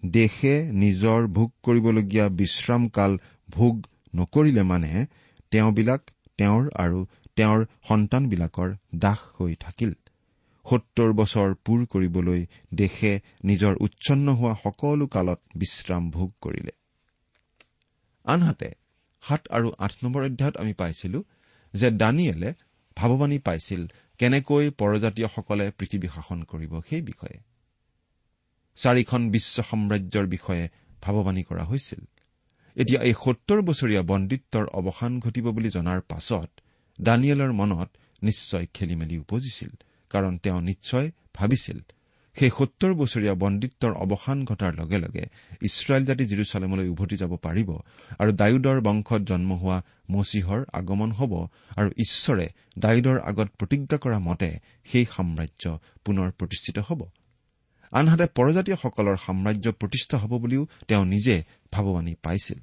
দেশে 0.04 0.54
নিজৰ 0.84 1.20
ভোগ 1.38 1.50
কৰিবলগীয়া 1.66 2.26
বিশ্ৰাম 2.40 2.84
কাল 2.90 3.12
ভোগ 3.50 3.76
নকৰিলে 4.14 4.64
মানে 4.64 4.92
তেওঁবিলাক 5.52 6.02
তেওঁৰ 6.40 6.64
আৰু 6.76 7.00
তেওঁৰ 7.38 7.66
সন্তানবিলাকৰ 7.90 8.70
দাস 8.96 9.20
হৈ 9.40 9.56
থাকিল। 9.56 9.94
সত্তৰ 10.66 11.13
বছৰ 11.13 11.56
পূৰ 11.66 11.86
কৰিবলৈ 11.86 12.46
দেশে 12.74 13.20
নিজৰ 13.44 13.74
উচ্ছন্ন 13.80 14.28
হোৱা 14.34 14.56
সকলো 14.63 15.08
কালত 15.08 15.40
বিশ্ৰাম 15.56 16.12
ভোগ 16.12 16.30
কৰিলে। 16.42 16.72
আনহাতে 18.25 18.70
সাত 19.24 19.42
আৰু 19.50 19.72
আঠ 19.78 19.94
নম্বৰ 20.04 20.24
অধ্যায়ত 20.24 20.58
আমি 20.58 20.74
পাইছিলো 20.74 21.24
যে 21.74 21.92
দানিয়েলে 21.92 22.54
ভাৱবাণী 22.98 23.40
পাইছিল 23.40 23.82
কেনেকৈ 24.18 24.70
পৰজাতীয়সকলে 24.70 25.72
পৃথিৱী 25.78 26.08
শাসন 26.08 26.44
কৰিব 26.44 26.74
সেই 26.90 27.02
বিষয়ে। 27.02 27.38
চাৰিখন 28.75 29.22
বিশ্ব 29.30 29.63
সাম্ৰাজ্যৰ 29.63 30.25
বিষয়ে 30.28 30.66
ভাৱবাণী 31.02 31.44
কৰা 31.44 31.63
হৈছিল। 31.63 32.02
এতিয়া 32.78 33.02
এই 33.02 33.13
সত্তৰ 33.13 33.62
বছৰীয়া 33.62 34.02
বন্দিত্বৰ 34.02 34.66
অৱসান 34.66 35.20
ঘটিব 35.20 35.52
বুলি 35.52 35.70
জনাৰ 35.70 36.02
পাছত 36.02 36.50
দানিয়েলৰ 37.02 37.52
মনত 37.52 37.90
নিশ্চয় 38.24 38.68
খেলি 38.74 38.96
মেলি 38.96 39.18
উপজিছিল 39.18 39.70
কাৰণ 40.10 40.38
তেওঁ 40.38 40.62
নিশ্চয় 40.62 41.12
ভাবিছিল 41.34 41.80
সেই 42.40 42.50
সত্তৰ 42.58 42.94
বছৰীয়া 42.94 43.34
বন্দিত্বৰ 43.34 43.94
অৱসান 43.94 44.46
ঘটাৰ 44.46 44.74
লগে 44.74 44.98
লগে 44.98 45.26
ইছৰাইল 45.62 46.06
জাতি 46.06 46.26
জিৰচালেমলৈ 46.26 46.88
উভতি 46.88 47.16
যাব 47.16 47.36
পাৰিব 47.36 47.70
আৰু 48.20 48.32
ডায়ুদৰ 48.32 48.82
বংশত 48.82 49.22
জন্ম 49.22 49.54
হোৱা 49.54 49.82
মচীহৰ 50.12 50.66
আগমন 50.74 51.12
হ'ব 51.12 51.48
আৰু 51.76 51.90
ঈশ্বৰে 51.90 52.50
ডায়ুদৰ 52.80 53.20
আগত 53.20 53.48
প্ৰতিজ্ঞা 53.60 53.98
কৰা 53.98 54.20
মতে 54.20 54.60
সেই 54.86 55.06
সাম্ৰাজ্য 55.12 55.80
পুনৰ 56.06 56.32
প্ৰতিষ্ঠিত 56.32 56.80
হ'ব। 56.80 57.10
আনহাতে 57.92 58.26
পৰজাতীয়সকলৰ 58.26 59.16
সাম্ৰাজ্য 59.16 59.72
প্ৰতিষ্ঠা 59.72 60.18
হ'ব 60.18 60.38
বুলিও 60.38 60.68
তেওঁ 60.88 61.06
নিজে 61.06 61.44
ভাৱবাণী 61.72 62.16
পাইছিল। 62.24 62.60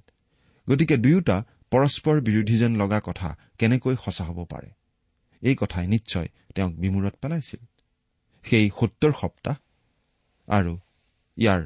গতিকে 0.70 0.96
দুয়োটা 0.96 1.44
পৰস্পৰ 1.72 2.20
বিৰোধী 2.20 2.56
যেন 2.58 2.72
লগা 2.76 3.00
কথা 3.00 3.28
কেনেকৈ 3.58 3.94
সঁচা 4.04 4.24
হ'ব 4.24 4.38
পাৰে? 4.44 4.70
এই 5.42 5.54
কথাই 5.54 5.86
নিশ্চয় 5.86 6.28
তেওঁক 6.54 6.72
বিমূৰত 6.72 7.14
পেলাইছিল। 7.22 7.60
সেই 8.44 8.70
সত্তৰ 8.80 9.12
সপ্তাহ 9.20 9.56
আৰু 10.48 10.72
ইয়াৰ 11.38 11.60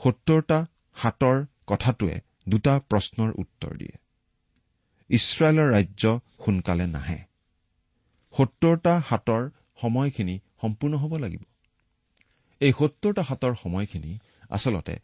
সত্তৰটা 0.00 0.58
হাতৰ 0.96 1.36
কথাটোৱে 1.66 2.16
দুটা 2.48 2.74
প্ৰশ্নৰ 2.90 3.30
উত্তৰ 3.38 3.72
দিয়ে। 3.76 3.94
ইছৰাইলৰ 5.10 5.68
ৰাজ্য 5.72 6.20
সোনকালে 6.44 6.86
নাহে। 6.86 7.18
সত্তৰটা 8.34 8.94
হাতৰ 9.06 9.50
সময়খিনি 9.80 10.40
সম্পূৰ্ণ 10.60 10.94
হ'ব 10.96 11.12
লাগিব। 11.16 11.42
এই 12.60 12.72
সত্তৰটা 12.78 13.22
হাতৰ 13.22 13.54
সময়খিনি 13.54 14.18
আচলতে 14.50 14.94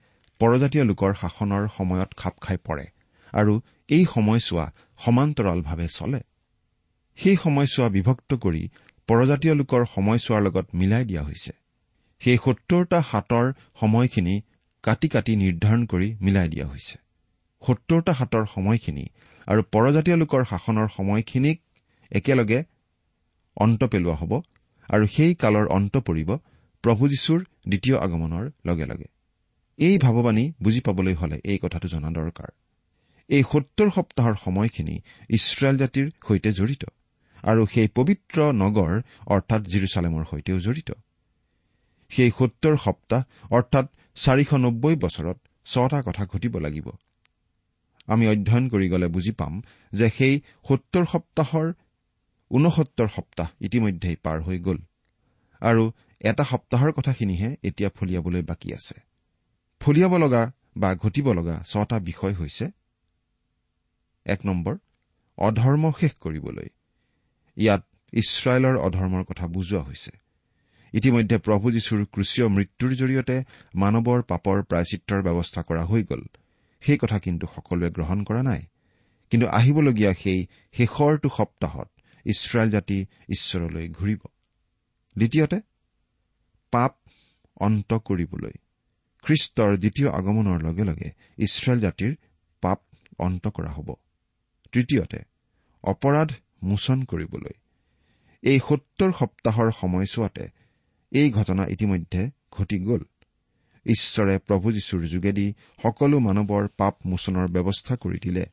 পৰজাতীয় 0.41 0.85
লোকৰ 0.85 1.15
শাসনৰ 1.15 1.69
সময়ত 1.77 2.11
খাপ 2.17 2.35
খাই 2.41 2.57
পৰে 2.65 2.87
আৰু 3.33 3.61
এই 3.89 4.05
সময়ছোৱা 4.05 4.73
সমান্তৰালভাৱে 4.99 5.89
চলে। 5.89 6.21
সেই 7.17 7.37
সময়ছোৱা 7.37 7.89
বিভক্ত 7.89 8.35
কৰি 8.35 8.69
পৰজাতীয় 9.09 9.55
লোকৰ 9.55 9.85
সময়ছোৱাৰ 9.85 10.43
লগত 10.43 10.67
মিলাই 10.75 11.05
দিয়া 11.05 11.23
হৈছে। 11.23 11.53
সেই 12.21 12.39
সত্তৰটা 12.45 13.01
হাতৰ 13.01 13.53
সময়খিনি 13.81 14.41
কাটি 14.83 15.09
কাটি 15.09 15.37
নিৰ্ধাৰণ 15.37 15.87
কৰি 15.87 16.17
মিলাই 16.21 16.49
দিয়া 16.49 16.67
হৈছে। 16.67 16.99
সত্তৰটা 17.63 18.13
হাতৰ 18.13 18.45
সময়খিনি 18.47 19.05
আৰু 19.47 19.63
পৰজাতীয় 19.73 20.17
লোকৰ 20.17 20.45
শাসনৰ 20.45 20.89
সময়খিনিক 20.89 21.61
একেলগে 22.11 22.65
অন্ত 23.57 23.85
পেলোৱা 23.85 24.15
হ'ব 24.15 24.33
আৰু 24.89 25.07
সেই 25.07 25.35
কালৰ 25.35 25.67
অন্ত 25.67 25.97
পৰিব 25.97 26.31
প্ৰভু 26.83 27.09
যীশুৰ 27.09 27.41
দ্বিতীয় 27.69 27.97
আগমনৰ 27.99 28.51
লগে 28.67 28.87
লগে। 28.87 29.09
এই 29.79 29.99
ভাৱবাণী 29.99 30.53
বুজি 30.63 30.81
পাবলৈ 30.81 31.15
হলে 31.15 31.41
এই 31.45 31.59
কথাটো 31.63 31.89
জনা 31.89 32.11
দৰকাৰ। 32.11 32.51
এই 33.31 33.43
সত্তৰ 33.43 33.89
সপ্তাহৰ 33.91 34.35
সময়খিনি 34.37 34.95
ইছৰাইল 35.31 35.77
জাতিৰ 35.79 36.07
সৈতে 36.27 36.51
জড়িত 36.53 36.83
আৰু 37.45 37.63
সেই 37.67 37.89
পবিত্ৰ 37.89 38.39
নগৰ 38.53 38.93
অৰ্থাৎ 39.27 39.63
জিৰচালেমৰ 39.63 40.25
সৈতেও 40.25 40.59
জড়িত। 40.61 40.91
সেই 42.11 42.31
সত্তৰ 42.39 42.75
সপ্তাহ 42.77 43.23
অৰ্থাৎ 43.51 43.87
চাৰিশ 44.17 44.51
নব্বৈ 44.55 44.95
বছৰত 44.97 45.39
ছটা 45.67 45.99
কথা 46.03 46.23
ঘটিব 46.27 46.55
লাগিব। 46.59 46.87
আমি 48.07 48.25
অধ্যয়ন 48.29 48.65
কৰি 48.69 48.87
গ'লে 48.89 49.09
বুজি 49.09 49.33
পাম 49.33 49.55
যে 49.93 50.07
সেই 50.11 50.35
সত্তৰ 50.69 51.05
সপ্তাহৰ 51.05 51.67
ঊনসত্তৰ 52.51 53.09
সপ্তাহ 53.09 53.49
ইতিমধ্যেই 53.61 54.17
পাৰ 54.17 54.39
হৈ 54.43 54.59
গ'ল 54.59 54.79
আৰু 55.63 55.85
এটা 56.21 56.45
সপ্তাহৰ 56.45 56.91
কথাখিনিহে 56.93 57.49
এতিয়া 57.63 57.91
ফলিয়াবলৈ 57.97 58.43
বাকী 58.43 58.69
আছে। 58.73 58.97
ফলিয়াব 59.81 60.13
লগা 60.17 60.43
বা 60.77 60.91
ঘটিব 60.95 61.27
লগা 61.33 61.57
ছটা 61.63 61.97
বিষয় 62.01 62.35
হৈছে 62.35 62.65
এক 64.27 64.47
নম্বৰ 64.47 64.77
অধৰ্ম 65.39 65.93
শেষ 66.01 66.13
কৰিবলৈ। 66.13 66.69
ইয়াত 67.57 67.87
ইছৰাইলৰ 68.13 68.77
অধৰ্মৰ 68.77 69.25
কথা 69.25 69.47
বুজোৱা 69.47 69.83
হৈছে। 69.83 70.11
ইতিমধ্যে 70.93 71.39
প্ৰভু 71.39 71.71
যীশুৰ 71.71 72.05
ক্ৰুচীয় 72.05 72.49
মৃত্যুৰ 72.49 72.95
জৰিয়তে 72.95 73.45
মানৱৰ 73.75 74.23
পাপৰ 74.23 74.63
প্ৰায়চিত্ৰৰ 74.63 75.23
ব্যৱস্থা 75.23 75.63
কৰা 75.63 75.85
হৈ 75.85 76.03
গ'ল। 76.03 76.23
সেই 76.81 76.99
কথা 76.99 77.19
কিন্তু 77.19 77.47
সকলোৱে 77.55 77.91
গ্ৰহণ 77.91 78.25
কৰা 78.25 78.43
নাই। 78.43 78.63
কিন্তু 79.31 79.47
আহিবলগীয়া 79.49 80.15
সেই 80.15 80.47
শেষৰটো 80.73 81.29
সপ্তাহত 81.29 81.91
ইছৰাইল 82.25 82.71
জাতি 82.71 83.07
ঈশ্বৰলৈ 83.29 83.89
ঘূৰিব। 83.89 84.19
দ্বিতীয়তে 85.19 85.61
পাপ 86.71 86.97
অন্ত 87.57 87.95
কৰিবলৈ। 87.95 88.53
খ্ৰীষ্টৰ 89.23 89.77
দ্বিতীয় 89.77 90.11
আগমনৰ 90.11 90.63
লগে 90.63 90.85
লগে 90.85 91.11
ইছৰাইল 91.39 91.81
জাতিৰ 91.81 92.17
পাপ 92.61 92.81
অন্ত 93.19 93.49
কৰা 93.49 93.71
হ'ব। 93.71 93.95
তৃতীয়তে 94.75 95.19
অপৰাধ 95.83 96.33
মোচন 96.63 97.05
কৰিবলৈ। 97.05 97.55
এই 98.43 98.61
সত্তৰ 98.69 99.13
সপ্তাহৰ 99.13 99.71
সময়ছোৱাতে 99.81 100.49
এই 101.11 101.31
ঘটনা 101.31 101.67
ইতিমধ্যে 101.67 102.31
ঘটি 102.51 102.79
গ'ল। 102.79 103.05
ঈশ্বৰে 103.87 104.39
প্ৰভু 104.39 104.73
যীশুৰ 104.73 105.07
যোগেদি 105.07 105.55
সকলো 105.83 106.19
মানৱৰ 106.19 106.69
পাপ 106.77 106.95
মোচনৰ 107.07 107.49
ব্যৱস্থা 107.49 107.97
কৰি 107.97 108.19
দিলে। 108.19 108.47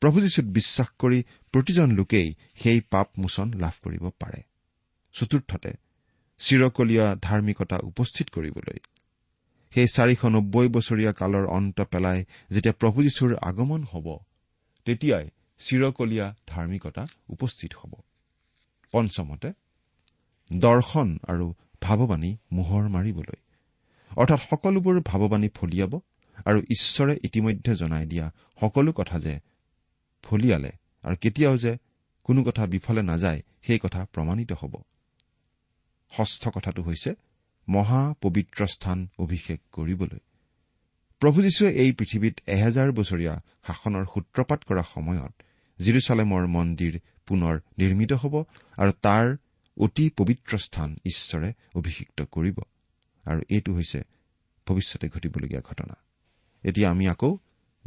প্ৰভু 0.00 0.20
যীশুত 0.20 0.44
বিশ্বাস 0.44 0.88
কৰি 0.98 1.24
প্ৰতিজন 1.52 1.90
লোকেই 1.90 2.34
সেই 2.56 2.80
পাপ 2.80 3.08
মোচন 3.18 3.52
লাভ 3.54 3.72
কৰিব 3.82 4.08
পাৰে। 4.08 4.42
চতুৰ্থতে 5.12 5.72
চিৰকলীয়া 6.38 7.16
ধাৰ্মিকতা 7.22 7.78
উপস্থিত 7.82 8.28
কৰিবলৈ। 8.30 8.78
সেই 9.74 9.86
চাৰিশ 9.94 10.24
নব্বৈ 10.24 10.68
বছৰীয়া 10.68 11.12
কালৰ 11.12 11.46
অন্ত 11.46 11.80
পেলাই 11.80 12.24
যেতিয়া 12.50 12.72
প্ৰভু 12.72 13.02
যীশুৰ 13.02 13.36
আগমন 13.36 13.82
হ'ব 13.82 14.18
তেতিয়াই 14.84 15.30
চিৰকলীয়া 15.58 16.34
ধাৰ্মিকতা 16.46 17.06
উপস্থিত 17.28 17.74
হ'ব। 17.74 17.92
পঞ্চমতে 18.92 19.52
দৰ্শন 20.52 21.18
আৰু 21.28 21.54
ভাৱবাণী 21.80 22.36
মোহৰ 22.52 22.88
মাৰিবলৈ। 22.88 23.36
অৰ্থাৎ 24.16 24.40
সকলোবোৰ 24.50 25.00
ভাৱবাণী 25.00 25.48
ফলিয়াব 25.48 26.00
আৰু 26.44 26.60
ঈশ্বৰে 26.60 27.14
ইতিমধ্যে 27.24 27.76
জনাই 27.76 28.06
দিয়া 28.06 28.32
সকলো 28.60 28.92
কথা 28.92 29.20
যে 29.20 29.40
ফলিয়ালে 30.22 30.72
আৰু 31.02 31.16
কেতিয়াও 31.20 31.56
যে 31.58 31.78
কোনো 32.24 32.44
কথা 32.44 32.66
বিফলে 32.66 33.02
নাযায় 33.02 33.42
সেই 33.62 33.78
কথা 33.78 34.06
প্ৰমাণিত 34.12 34.52
হ'ব। 34.52 34.82
ষষ্ঠ 36.12 36.48
কথাটো 36.48 36.82
হৈছে 36.82 37.14
মহা 37.68 38.14
পবিত্ৰ 38.22 38.66
স্থান 38.66 39.08
অভিষেক 39.18 39.60
কৰিবলৈ। 39.72 40.18
প্ৰভু 41.24 41.42
যীশুৱে 41.42 41.68
এই 41.72 41.92
পৃথিৱীত 41.92 42.34
এহেজাৰ 42.46 42.90
বছৰীয়া 42.92 43.34
শাসনৰ 43.66 44.04
সূত্ৰপাত 44.04 44.60
কৰা 44.64 44.82
সময়ত 44.94 45.32
জিৰচালেমৰ 45.78 46.46
মন্দিৰ 46.46 46.98
পুনৰ 47.26 47.54
নিৰ্মিত 47.78 48.12
হ'ব 48.12 48.34
আৰু 48.78 48.92
তাৰ 49.02 49.36
অতি 49.76 50.10
পবিত্ৰ 50.16 50.58
স্থান 50.58 50.96
ঈশ্বৰে 51.06 51.52
অভিষিক্ত 51.74 52.22
কৰিব। 52.22 52.58
আৰু 53.24 53.40
এইটো 53.50 53.74
হৈছে 53.74 54.00
ভৱিষ্যতে 54.66 55.08
ঘটিবলগীয়া 55.08 55.60
ঘটনা। 55.60 55.96
এতিয়া 56.64 56.90
আমি 56.90 57.08
আকৌ 57.08 57.38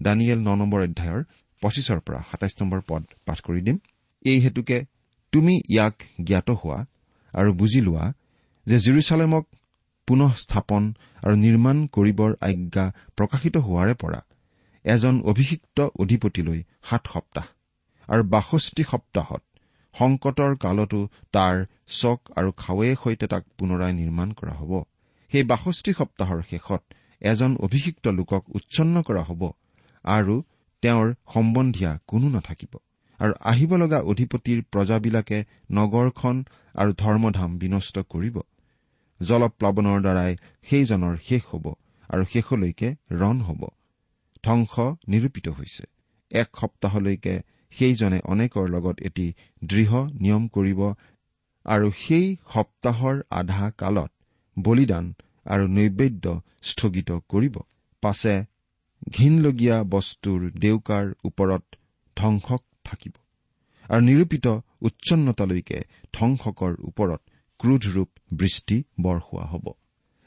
দানিয়েল 0.01 0.39
ন 0.39 0.55
নম্বৰ 0.55 0.81
অধ্যায়ৰ 0.81 1.23
পঁচিছৰ 1.61 1.99
পৰা 1.99 2.19
সাতাইছ 2.31 2.61
নম্বৰ 2.61 2.81
পদ 2.87 3.03
পাঠ 3.25 3.41
কৰি 3.41 3.61
দিম। 3.61 3.77
এই 4.21 4.39
হেতুকে 4.39 4.85
তুমি 5.31 5.61
ইয়াক 5.69 5.95
জ্ঞাত 6.23 6.49
হোৱা 6.49 6.85
আৰু 7.33 7.53
বুজি 7.53 7.81
লোৱা 7.81 8.13
যে 8.65 8.79
জিৰচালেমক 8.79 9.47
পুনঃ 10.07 10.31
স্থাপন 10.41 10.83
আৰু 11.25 11.35
নিৰ্মাণ 11.45 11.77
কৰিবৰ 11.95 12.31
আজ্ঞা 12.49 12.85
প্ৰকাশিত 13.17 13.55
হোৱাৰে 13.65 13.93
পৰা 14.01 14.19
এজন 14.85 15.15
অভিষিক্ত 15.31 15.77
অধিপতিলৈ 15.99 16.59
সাত 16.89 17.03
সপ্তাহ 17.13 17.47
আৰু 18.09 18.23
বাষষ্ঠি 18.33 18.83
সপ্তাহত 18.91 19.41
সংকটৰ 19.95 20.51
কালতো 20.63 20.99
তাৰ 21.33 21.55
চক 22.01 22.19
আৰু 22.39 22.49
খাৱৈয়ে 22.61 22.95
সৈতে 23.03 23.25
তাক 23.33 23.43
পুনৰাই 23.57 23.91
নিৰ্মাণ 23.93 24.29
কৰা 24.31 24.53
হ'ব। 24.59 24.71
সেই 25.31 25.43
বাষষ্ঠি 25.43 25.91
সপ্তাহৰ 25.99 26.39
শেষত 26.49 26.81
এজন 27.21 27.51
অভিষিক্ত 27.65 28.05
লোকক 28.17 28.43
উচ্ছন্ন 28.57 28.95
কৰা 29.07 29.23
হ'ব 29.29 29.41
আৰু 30.05 30.35
তেওঁৰ 30.83 31.07
সম্বন্ধীয়া 31.33 31.91
কোনো 32.07 32.27
নাথাকিব 32.29 32.73
আৰু 33.19 33.33
আহিব 33.51 33.71
লগা 33.77 33.99
অধিপতিৰ 34.11 34.59
প্ৰজাবিলাকে 34.73 35.37
নগৰখন 35.71 36.35
আৰু 36.75 36.91
ধৰ্মধাম 37.03 37.49
বিনষ্ট 37.57 37.95
কৰিব। 38.13 38.35
জলপ্লাৱনৰ 39.19 39.99
দ্বাৰাই 40.01 40.33
সেইজনৰ 40.69 41.15
শেষ 41.23 41.43
হ'ব 41.51 41.65
আৰু 42.09 42.23
শেষলৈকে 42.33 42.89
ৰণ 43.11 43.37
হ'ব। 43.41 43.61
ধ্বংস 44.43 44.73
নিৰূপিত 45.07 45.47
হৈছে। 45.49 45.83
এক 46.31 46.49
সপ্তাহলৈকে 46.61 47.33
সেইজনে 47.73 48.19
অনেকৰ 48.25 48.65
লগত 48.69 48.95
এটি 49.01 49.27
দৃঢ় 49.63 49.97
নিয়ম 50.23 50.43
কৰিব 50.47 50.81
আৰু 51.65 51.87
সেই 51.97 52.27
সপ্তাহৰ 52.53 53.15
আধা 53.31 53.71
কালত 53.77 54.11
বলিদান 54.57 55.05
আৰু 55.45 55.63
নৈবেদ্য 55.67 56.25
স্থগিত 56.63 57.09
কৰিব। 57.29 57.55
পাছে 58.03 58.35
ঘীনলগীয়া 59.09 59.77
বস্তুৰ 59.83 60.39
দেউকাৰ 60.59 61.05
ওপৰত 61.23 61.63
ধ্বংসক 62.17 62.61
থাকিব 62.83 63.13
আৰু 63.89 64.01
নিৰূপিত 64.01 64.45
উচ্ছন্নতালৈকে 64.81 65.79
ধ্বংসকৰ 66.13 66.73
ওপৰত 66.83 67.21
ক্ৰোধৰূপ 67.59 68.09
বৃষ্টি 68.39 68.77
বৰষুৱা 69.01 69.45
হ'ব। 69.51 69.65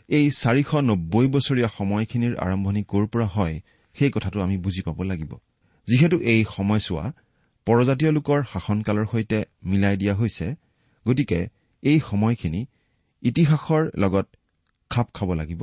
এই 0.08 0.26
চাৰিশ 0.42 0.70
নব্বৈ 0.90 1.26
বছৰীয়া 1.34 1.68
সময়খিনিৰ 1.78 2.34
আৰম্ভণি 2.44 2.82
ক'ৰ 2.82 3.04
পৰা 3.12 3.26
হয় 3.36 3.56
সেই 3.96 4.10
কথাটো 4.10 4.38
আমি 4.40 4.56
বুজি 4.64 4.82
পাব 4.86 4.98
লাগিব। 5.02 5.32
যিহেতু 5.88 6.16
এই 6.32 6.40
সময়ছোৱা 6.56 7.06
পৰজাতীয় 7.66 8.10
লোকৰ 8.12 8.38
শাসনকালৰ 8.52 9.06
সৈতে 9.12 9.38
মিলাই 9.70 9.96
দিয়া 9.96 10.14
হৈছে 10.14 10.46
গতিকে 11.06 11.40
এই 11.82 11.98
সময়খিনি 12.10 12.60
ইতিহাসৰ 13.22 13.82
লগত 14.02 14.26
খাপ 14.90 15.06
খাব 15.16 15.28
লাগিব 15.40 15.62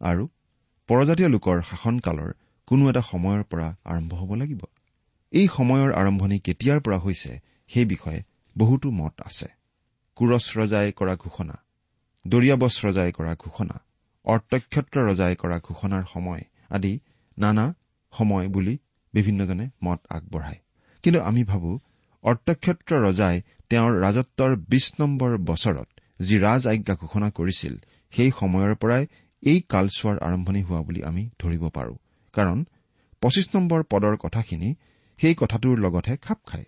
আৰু 0.00 0.24
পৰজাতীয় 0.88 1.28
লোকৰ 1.28 1.56
শাসনকালৰ 1.70 2.30
কোনো 2.68 2.82
এটা 2.90 3.02
সময়ৰ 3.10 3.42
পৰা 3.50 3.68
আৰম্ভ 3.84 4.10
হ'ব 4.20 4.30
লাগিব। 4.40 4.62
এই 5.32 5.46
সময়ৰ 5.56 5.90
আৰম্ভণি 6.00 6.36
কেতিয়াৰ 6.46 6.80
পৰা 6.84 6.98
হৈছে 6.98 7.32
সেই 7.70 7.86
বিষয়ে 7.92 8.20
বহুতো 8.56 8.86
মত 9.00 9.14
আছে। 9.20 9.48
কুৰছ 10.16 10.44
ৰজাই 10.58 10.92
কৰা 10.92 11.14
ঘোষণা 11.16 11.56
দৰিয়াবছ 12.24 12.74
ৰজাই 12.86 13.12
কৰা 13.12 13.32
ঘোষণা 13.34 13.76
অৰ্তক্ষত্ৰ 14.24 14.96
ৰজাই 15.08 15.34
কৰা 15.36 15.58
ঘোষণাৰ 15.58 16.04
সময় 16.12 16.42
আদি 16.70 16.92
নানা 17.38 17.74
সময় 18.12 18.48
বুলি 18.48 18.78
বিভিন্নজনে 19.14 19.66
মত 19.82 20.00
আগবঢ়ায়। 20.10 20.60
কিন্তু 21.02 21.20
আমি 21.20 21.42
ভাবো 21.44 21.70
অৰ্তক্ষত্ৰ 22.24 22.92
ৰজাই 23.06 23.36
তেওঁৰ 23.70 23.92
ৰাজত্বৰ 24.00 24.50
বিশ 24.56 24.86
নম্বৰ 25.00 25.30
বছৰত 25.38 25.88
যি 26.20 26.38
ৰাজ 26.38 26.62
আজ্ঞা 26.66 26.94
ঘোষণা 26.94 27.28
কৰিছিল 27.30 27.74
সেই 28.12 28.30
সময়ৰ 28.40 28.74
পৰাই 28.74 29.06
এই 29.42 29.58
কালচোৱাৰ 29.68 30.16
আৰম্ভণি 30.18 30.62
হোৱা 30.62 30.82
বুলি 30.82 31.00
আমি 31.02 31.22
ধৰিব 31.38 31.64
পাৰো। 31.68 31.94
কাৰণ 32.34 32.58
পঁচিছ 33.20 33.46
নম্বৰ 33.56 33.80
পদৰ 33.90 34.14
কথাখিনি 34.16 34.74
সেই 35.18 35.34
কথাটোৰ 35.34 35.76
লগতহে 35.78 36.16
খাপ 36.16 36.38
খায়। 36.46 36.64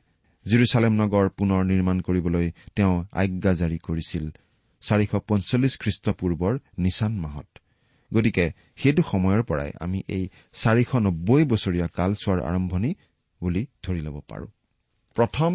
জিৰচালেম 0.46 0.94
নগৰ 1.02 1.26
পুনৰ 1.38 1.62
নিৰ্মাণ 1.72 1.96
কৰিবলৈ 2.00 2.46
তেওঁ 2.76 2.94
আজ্ঞা 3.12 3.52
জাৰি 3.60 3.78
কৰিছিল। 3.78 4.24
চাৰিশ 4.82 5.12
পঞ্চল্লিছ 5.28 5.74
খ্ৰীষ্টপূৰ্বৰ 5.82 6.52
নিচান 6.78 7.12
মাহত। 7.18 7.48
গতিকে 8.14 8.44
সেইটো 8.76 9.02
সময়ৰ 9.02 9.42
পৰাই 9.42 9.70
আমি 9.80 9.98
এই 10.08 10.24
চাৰিশ 10.52 10.90
নব্বৈ 11.06 11.42
বছৰীয়া 11.52 11.86
কালচোৱাৰ 11.88 12.38
আৰম্ভণি 12.48 12.90
বুলি 13.40 13.62
ধৰি 13.82 14.00
ল'ব 14.00 14.16
পাৰো। 14.28 14.46
প্ৰথম 15.16 15.52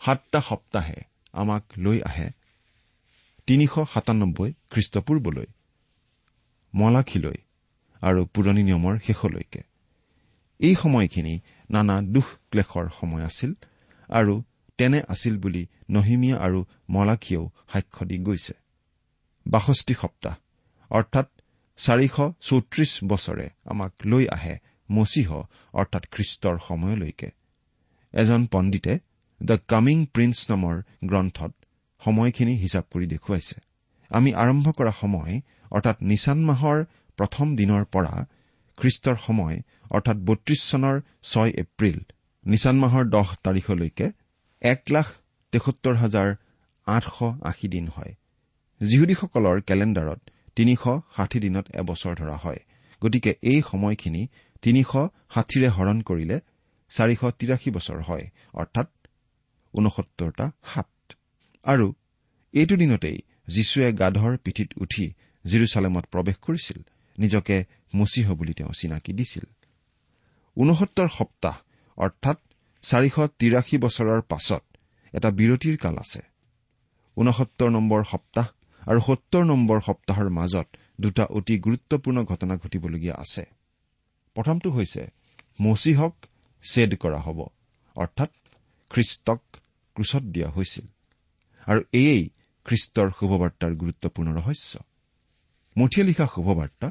সাতটা 0.00 0.40
সপ্তাহে 0.40 0.98
আমাক 1.32 1.64
লৈ 1.78 1.98
আহে 2.00 2.28
তিনিশ 3.46 3.74
সাতানব্বৈ 3.92 4.50
খ্ৰীষ্টপূৰ্বলৈ 4.70 5.46
মলাখীলৈ 6.74 7.38
আৰু 8.02 8.20
পুৰণি 8.24 8.62
নিয়মৰ 8.62 8.94
শেষলৈকে। 9.06 9.60
এই 10.60 10.74
সময়খিনি 10.74 11.34
নানা 11.70 11.94
দুখ 12.14 12.26
ক্লেশৰ 12.50 12.86
সময় 13.00 13.24
আছিল। 13.24 13.54
আৰু 14.08 14.34
তেনে 14.78 15.00
আছিল 15.08 15.34
বুলি 15.38 15.62
নহিমীয়া 15.90 16.36
আৰু 16.46 16.60
মলাখীয়েও 16.94 17.44
সাক্ষ্য 17.72 18.02
দি 18.08 18.16
গৈছে। 18.18 18.54
বাষষ্ঠি 19.46 19.94
সপ্তাহ 20.02 20.34
অৰ্থাৎ 20.90 21.28
চাৰিশ 21.78 22.16
চৌত্ৰিশ 22.40 22.92
বছৰে 23.04 23.46
আমাক 23.64 23.92
লৈ 24.04 24.24
আহে 24.36 24.54
মচীহ 24.88 25.30
অৰ্থাৎ 25.74 26.04
খ্ৰীষ্টৰ 26.14 26.56
সময়লৈকে। 26.68 27.28
এজন 28.14 28.42
পণ্ডিতে 28.46 28.94
দ্য 29.40 29.56
কামিং 29.68 29.98
প্ৰিন্স 30.14 30.38
নামৰ 30.50 30.76
গ্ৰন্থত 31.10 31.52
সময়খিনি 32.02 32.54
হিচাপ 32.62 32.84
কৰি 32.92 33.06
দেখুৱাইছে। 33.06 33.56
আমি 34.10 34.30
আৰম্ভ 34.42 34.66
কৰা 34.78 34.92
সময় 35.02 35.34
অৰ্থাৎ 35.70 35.96
নিচান 36.02 36.38
মাহৰ 36.48 36.78
প্ৰথম 37.18 37.46
দিনৰ 37.56 37.84
পৰা 37.94 38.14
খ্ৰীষ্টৰ 38.78 39.16
সময় 39.26 39.56
অৰ্থাৎ 39.90 40.16
বত্ৰিশ 40.28 40.60
চনৰ 40.70 40.96
ছয় 41.22 41.50
এপ্ৰিল 41.62 41.98
নিচান 42.46 42.76
মাহৰ 42.78 43.04
দহ 43.04 43.28
তাৰিখলৈকে 43.42 44.06
এক 44.62 44.80
লাখ 44.90 45.06
তেসত্তৰ 45.52 45.94
হাজাৰ 45.94 46.28
আঠশ 46.86 47.16
আশী 47.42 47.68
দিন 47.68 47.86
হয়। 47.88 48.12
যিহুদীসকলৰ 48.80 49.60
কেলেণ্ডাৰত 49.60 50.20
তিনিশ 50.56 50.82
ষাঠি 51.16 51.38
দিনত 51.40 51.66
এবছৰ 51.74 52.14
ধৰা 52.14 52.36
হয়। 52.36 52.60
গতিকে 53.02 53.30
এই 53.42 53.60
সময়খিনি 53.70 54.22
তিনিশ 54.62 54.90
ষাঠিৰে 55.34 55.68
হৰণ 55.68 55.98
কৰিলে 56.00 56.36
চাৰিশ 56.90 57.20
তিৰাশী 57.38 57.70
বছৰ 57.70 57.98
হয় 58.02 58.24
অৰ্থাৎ 58.54 58.88
ঊনসত্তৰটা 59.74 60.46
সাত। 60.74 60.90
আৰু 61.64 61.86
এইটো 62.54 62.74
দিনতেই 62.76 63.18
যীশুৱে 63.48 63.92
গাধৰ 63.92 64.32
পিঠিত 64.36 64.68
উঠি 64.80 65.06
জিৰচালেমত 65.44 66.04
প্ৰৱেশ 66.12 66.36
কৰিছিল 66.42 66.78
নিজকে 67.18 67.56
মচীহ 67.94 68.26
বুলি 68.34 68.52
তেওঁ 68.52 68.72
চিনাকি 68.72 69.12
দিছিল। 69.12 69.44
ঊনসত্তৰ 70.56 71.08
সপ্তাহ 71.08 71.54
অৰ্থাৎ 71.98 72.38
চাৰিশ 72.84 73.16
তিৰাশী 73.40 73.76
বছৰৰ 73.84 74.20
পাছত 74.30 74.62
এটা 75.14 75.28
বিৰতিৰ 75.30 75.76
কাল 75.76 75.96
আছে। 76.04 76.20
ঊনসত্তৰ 77.16 77.70
নম্বৰ 77.70 78.00
সপ্তাহ 78.12 78.46
আৰু 78.82 79.00
সত্তৰ 79.00 79.44
নম্বৰ 79.52 79.78
সপ্তাহৰ 79.88 80.28
মাজত 80.38 80.66
দুটা 81.00 81.24
অতি 81.38 81.54
গুৰুত্বপূৰ্ণ 81.58 82.18
ঘটনা 82.24 82.54
ঘটিবলগীয়া 82.56 83.14
আছে। 83.14 83.44
প্ৰথমটো 84.36 84.68
হৈছে 84.70 85.02
মচীহক 85.60 86.14
ছেদ 86.64 86.90
কৰা 87.02 87.20
হ'ব 87.26 87.38
অৰ্থাৎ 87.96 88.30
খ্ৰীষ্টক 88.90 89.40
ক্ৰুচত 89.96 90.24
দিয়া 90.34 90.48
হৈছিল। 90.50 90.86
আৰু 91.66 91.80
এয়েই 91.92 92.24
খ্ৰীষ্টৰ 92.66 93.08
শুভবাৰ্তাৰ 93.18 93.72
গুৰুত্বপূৰ্ণ 93.82 94.28
ৰহস্য। 94.38 94.72
মুঠিয়ে 95.76 96.06
লিখা 96.06 96.26
শুভবাৰ্তা 96.34 96.88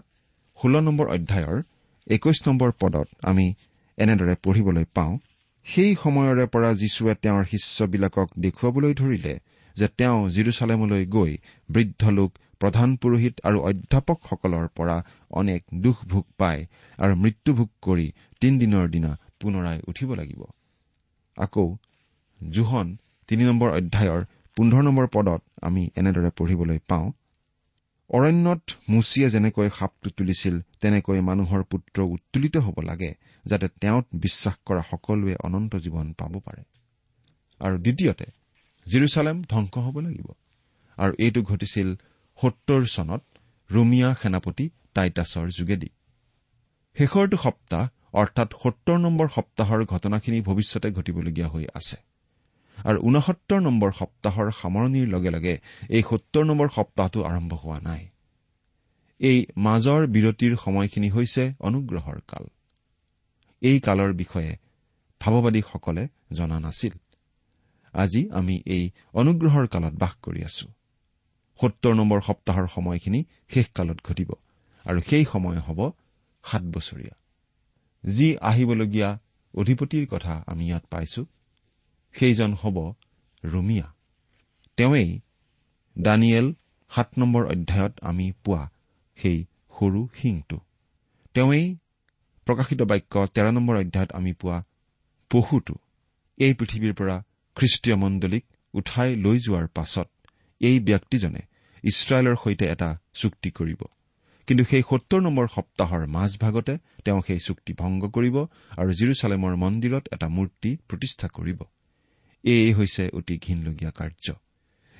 ষোল্ল 0.57 0.75
নম্বৰ 0.87 1.07
অধ্যায়ৰ 1.15 1.57
একৈশ 2.07 2.37
নম্বৰ 2.47 2.69
পদত 2.79 3.07
আমি 3.21 3.45
এনেদৰে 3.97 4.35
পঢ়িবলৈ 4.43 4.85
পাওঁ 4.93 5.13
সেই 5.67 5.91
সময়ৰে 5.95 6.45
পৰা 6.53 6.69
যীশুৱে 6.73 7.13
তেওঁৰ 7.23 7.43
শিষ্যবিলাকক 7.45 8.27
দেখুৱাবলৈ 8.39 8.93
ধৰিলে 8.93 9.33
যে 9.75 9.87
তেওঁ 9.97 10.19
জিৰচালেমলৈ 10.29 11.03
গৈ 11.15 11.31
বৃদ্ধ 11.69 12.01
লোক 12.17 12.31
প্ৰধান 12.61 12.89
পুৰোহিত 13.01 13.35
আৰু 13.47 13.57
অধ্যাপকসকলৰ 13.69 14.67
পৰা 14.77 14.97
অনেক 15.31 15.61
দুখ 15.81 15.97
ভোগ 16.05 16.25
পায় 16.37 16.61
আৰু 16.99 17.13
মৃত্যুভোগ 17.15 17.69
কৰি 17.81 18.07
তিনিদিনৰ 18.41 18.85
দিনা 18.89 19.11
পুনৰাই 19.39 19.77
উঠিব 19.87 20.09
লাগিব। 20.15 20.41
আকৌ 21.37 21.65
জোহন 22.39 22.87
তিনি 23.29 23.43
নম্বৰ 23.43 23.69
অধ্যায়ৰ 23.79 24.21
পোন্ধৰ 24.57 24.83
নম্বৰ 24.83 25.07
পদত 25.07 25.41
আমি 25.61 25.83
এনেদৰে 25.95 26.29
পঢ়িবলৈ 26.37 26.79
পাওঁ 26.87 27.07
অৰণ্যত 28.09 28.63
মুচিয়ে 28.89 29.27
যেনেকৈ 29.29 29.69
সাপটো 29.79 30.09
তুলিছিল 30.17 30.55
তেনেকৈ 30.81 31.19
মানুহৰ 31.29 31.61
পুত্ৰ 31.71 31.97
উত্তোলিত 32.15 32.55
হ'ব 32.57 32.77
লাগে। 32.89 33.11
যাতে 33.45 33.67
তেওঁত 33.67 34.05
বিশ্বাস 34.13 34.55
কৰা 34.65 34.81
সকলোৱে 34.81 35.35
অনন্ত 35.43 35.75
জীৱন 35.75 36.13
পাব 36.13 36.39
পাৰে। 36.39 36.63
আৰু 37.59 37.77
দ্বিতীয়তে 37.77 38.25
জিৰচালেম 38.85 39.43
ধ্বংস 39.49 39.77
হ'ব 39.77 39.99
লাগিব। 39.99 40.27
আৰু 40.97 41.13
এইটো 41.19 41.41
ঘটিছিল 41.41 41.95
সত্তৰ 42.41 42.85
চনত 42.85 43.23
ৰোমিয়া 43.71 44.15
সেনাপতি 44.21 44.69
টাইটাছৰ 44.93 45.47
যোগেদি। 45.49 45.89
শেষৰটো 46.97 47.37
সপ্তাহ 47.37 47.87
অৰ্থাৎ 48.13 48.49
সত্তৰ 48.63 48.97
নম্বৰ 48.97 49.27
সপ্তাহৰ 49.27 49.85
ঘটনাখিনি 49.85 50.41
ভৱিষ্যতে 50.41 50.91
ঘটিবলগীয়া 50.91 51.47
হৈ 51.47 51.65
আছে। 51.73 51.97
আৰু 52.85 52.99
ঊনসত্তৰ 53.01 53.59
নম্বৰ 53.61 53.91
সপ্তাহৰ 53.91 54.51
সামৰণিৰ 54.51 55.07
লগে 55.07 55.29
লগে 55.29 55.59
এই 55.89 56.03
সত্তৰ 56.09 56.43
নম্বৰ 56.45 56.69
সপ্তাহটো 56.69 57.23
আৰম্ভ 57.23 57.53
হোৱা 57.53 57.79
নাই। 57.79 58.07
এই 59.19 59.45
মাজৰ 59.57 60.07
বিৰতিৰ 60.07 60.55
সময়খিনি 60.55 61.09
হৈছে 61.09 61.53
অনুগ্ৰহৰ 61.59 62.19
কাল। 62.27 62.45
এই 63.65 63.77
কালৰ 63.79 64.11
বিষয়ে 64.13 64.51
ভাৱবাদীসকলে 65.21 66.03
জনা 66.31 66.57
নাছিল। 66.59 66.93
আজি 67.93 68.21
আমি 68.29 68.55
এই 68.75 68.83
অনুগ্ৰহৰ 69.13 69.65
কালত 69.67 69.93
বাস 69.93 70.13
কৰি 70.25 70.41
আছো। 70.43 70.67
সত্তৰ 71.59 71.93
নম্বৰ 71.95 72.19
সপ্তাহৰ 72.21 72.67
সময়খিনি 72.67 73.19
শেষকালত 73.49 73.99
ঘটিব 74.07 74.29
আৰু 74.85 74.99
সেই 75.09 75.25
সময় 75.25 75.59
হ'ব 75.65 75.79
সাত 76.43 76.63
বছৰীয়া। 76.75 77.15
যি 78.03 78.27
আহিবলগীয়া 78.41 79.09
অধিপতিৰ 79.53 80.05
কথা 80.07 80.33
আমি 80.47 80.63
ইয়াত 80.67 80.83
পাইছো 80.89 81.21
সেইজন 82.15 82.51
হ'ব 82.53 82.77
ৰোমিয়া। 83.43 83.87
তেওঁৱেই 84.77 85.09
দানিয়েল 85.95 86.47
সাত 86.91 87.09
নম্বৰ 87.17 87.43
অধ্যায়ত 87.45 87.93
আমি 88.01 88.25
পোৱা 88.43 88.63
সেই 89.19 89.39
সৰু 89.75 90.01
সিংটো 90.15 90.57
তেওঁৱেই 91.33 91.65
প্ৰকাশিত 92.47 92.81
বাক্য 92.81 93.13
তেৰ 93.33 93.47
নম্বৰ 93.51 93.75
অধ্যায়ত 93.75 94.11
আমি 94.11 94.33
পোৱা 94.33 94.57
পশুটো 95.31 95.75
এই 96.37 96.53
পৃথিৱীৰ 96.53 96.93
পৰা 96.93 97.15
খ্ৰীষ্টীয় 97.57 97.95
মণ্ডলীক 97.95 98.43
উঠাই 98.73 99.15
লৈ 99.15 99.37
যোৱাৰ 99.39 99.67
পাছত 99.67 100.07
এই 100.61 100.79
ব্যক্তিজনে 100.79 101.41
ইছৰাইলৰ 101.83 102.35
সৈতে 102.43 102.65
এটা 102.65 102.89
চুক্তি 103.13 103.49
কৰিব। 103.51 103.81
কিন্তু 104.47 104.63
সেই 104.65 104.83
সত্তৰ 104.89 105.21
নম্বৰ 105.21 105.47
সপ্তাহৰ 105.55 106.03
মাজভাগতে 106.07 106.77
তেওঁ 107.05 107.21
সেই 107.27 107.39
চুক্তি 107.39 107.73
ভংগ 107.73 108.01
কৰিব 108.09 108.35
আৰু 108.77 108.91
জিৰচালেমৰ 108.93 109.53
মন্দিৰত 109.55 110.03
এটা 110.11 110.27
মূৰ্তি 110.27 110.77
প্ৰতিষ্ঠা 110.89 111.27
কৰিব। 111.27 111.59
এয়ে 112.43 112.73
হৈছে 112.73 113.03
অতি 113.13 113.35
ঘীনলগীয়া 113.37 113.91
কাৰ্য। 113.91 114.25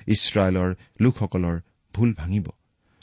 ইছৰাইলৰ 0.06 0.70
লোকসকলৰ 1.00 1.56
ভুল 1.94 2.10
ভাঙিব। 2.14 2.46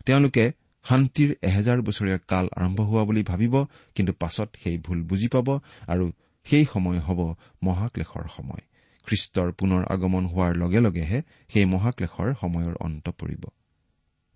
তেওঁলোকে 0.05 0.51
শান্তিৰ 0.85 1.29
এহেজাৰ 1.41 1.79
বছৰীয়া 1.81 2.17
কাল 2.27 2.45
আৰম্ভ 2.57 2.79
হোৱা 2.81 3.03
বুলি 3.03 3.23
ভাবিব 3.23 3.55
কিন্তু 3.95 4.13
পাছত 4.13 4.49
সেই 4.63 4.77
ভুল 4.77 4.99
বুজি 5.03 5.27
পাব 5.27 5.47
আৰু 5.87 6.05
সেই 6.45 6.65
সময় 6.65 6.99
হ'ব 6.99 7.19
মহাক্লেশৰ 7.63 8.25
সময়। 8.27 8.63
খ্ৰীষ্টৰ 9.07 9.49
পুনৰ 9.51 9.81
আগমন 9.89 10.23
হোৱাৰ 10.25 10.53
লগে 10.57 10.79
লগেহে 10.79 11.19
সেই 11.53 11.65
মহাক্লেশৰ 11.65 12.29
সময়ৰ 12.41 12.75
অন্ত 12.79 13.05
পৰিব। 13.09 13.43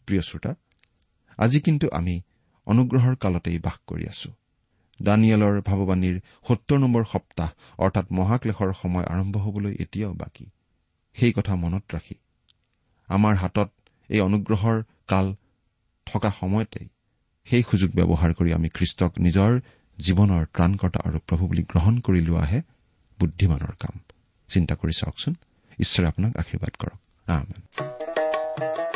প্ৰিয় 0.08 0.22
শ্ৰোতা 0.22 0.52
আজি 1.38 1.60
কিন্তু 1.60 1.86
আমি 1.92 2.16
অনুগ্ৰহৰ 2.68 3.16
কালতেই 3.16 3.60
বাস 3.60 3.78
কৰি 3.88 4.06
আছো। 4.08 4.30
দানিয়েলৰ 5.00 5.56
ভাৱবাণীৰ 5.62 6.18
সত্তৰ 6.48 6.80
নম্বৰ 6.80 7.04
সপ্তাহ 7.04 7.50
অৰ্থাৎ 7.78 8.06
মহাক্লেশৰ 8.12 8.74
সময় 8.74 9.06
আৰম্ভ 9.06 9.36
হবলৈ 9.38 9.74
এতিয়াও 9.80 10.14
বাকী। 10.14 10.46
সেই 11.16 11.32
কথা 11.32 11.54
মনত 11.56 11.84
ৰাখি। 11.94 12.16
আমাৰ 13.10 13.36
হাতত 13.36 13.70
এই 14.10 14.20
অনুগ্ৰহৰ 14.20 14.78
কাল 15.08 15.28
থকা 16.14 16.32
সময়তেই 16.40 16.88
সেই 17.48 17.64
সুযোগ 17.72 17.92
ব্যৱহাৰ 17.92 18.34
কৰি 18.34 18.54
আমি 18.54 18.70
খ্ৰীষ্টক 18.70 19.12
নিজৰ 19.20 19.60
জীৱনৰ 20.00 20.46
ত্ৰাণকৰ্তা 20.46 21.00
আৰু 21.06 21.20
প্ৰভু 21.28 21.48
বুলি 21.48 21.64
গ্ৰহণ 21.64 22.00
কৰি 22.00 22.22
লোৱাহে 22.22 22.62
বুদ্ধিমানৰ 23.20 23.74
কাম। 23.80 24.00
চিন্তা 24.50 24.76
কৰি 24.76 24.92
চাওকচোন। 25.00 25.34
ঈশ্বৰে 25.80 26.08
আপোনাক 26.08 26.38
আশীৰ্বাদ 26.38 26.72
কৰক। 26.80 28.87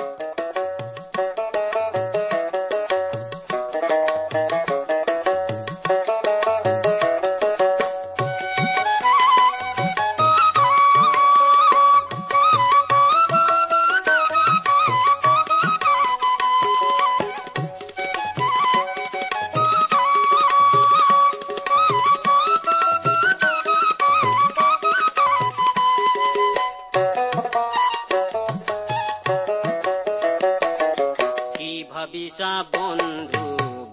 কি 31.61 31.73
ভাবিছা 31.93 32.51
বন্ধু 32.73 33.41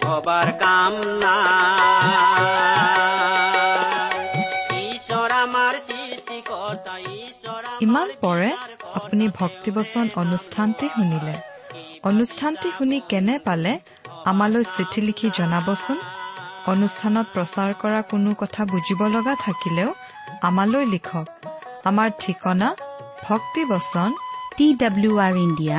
ভবাৰ 0.02 0.48
কাম 0.52 0.92
নাই। 1.22 2.12
ঈশ্বৰ 4.92 5.28
আমাৰ 5.44 5.74
সৃষ্টিকৰ্তা 5.88 6.94
ঈশ্বৰ 7.16 7.62
আমাৰ 7.64 7.82
ইমান 7.82 8.08
পৰে 8.20 8.50
আপুনি 8.94 9.24
ভক্তিবচন 9.40 10.06
অনুষ্ঠানটি 10.16 10.86
শুনিলে। 10.88 11.34
অনুষ্ঠানটি 12.02 12.68
শুনি 12.78 12.98
কেনে 13.08 13.36
পালে? 13.38 13.72
আমালৈ 14.24 14.64
চিঠি 14.76 15.00
লিখি 15.00 15.28
জনাবচোন। 15.34 15.98
অনুষ্ঠানত 16.66 17.26
প্ৰচাৰ 17.34 17.70
কৰা 17.82 18.00
কোনো 18.02 18.30
কথা 18.34 18.62
বুজিব 18.64 19.00
লগা 19.06 19.34
থাকিলেও 19.40 19.90
আমালৈ 20.42 20.84
লিখক। 20.86 21.26
আমাৰ 21.84 22.08
ঠিকনা 22.20 22.68
ভক্তিবচন 23.28 24.10
T 24.56 24.66
W 24.74 25.14
R 25.18 25.34
India 25.36 25.78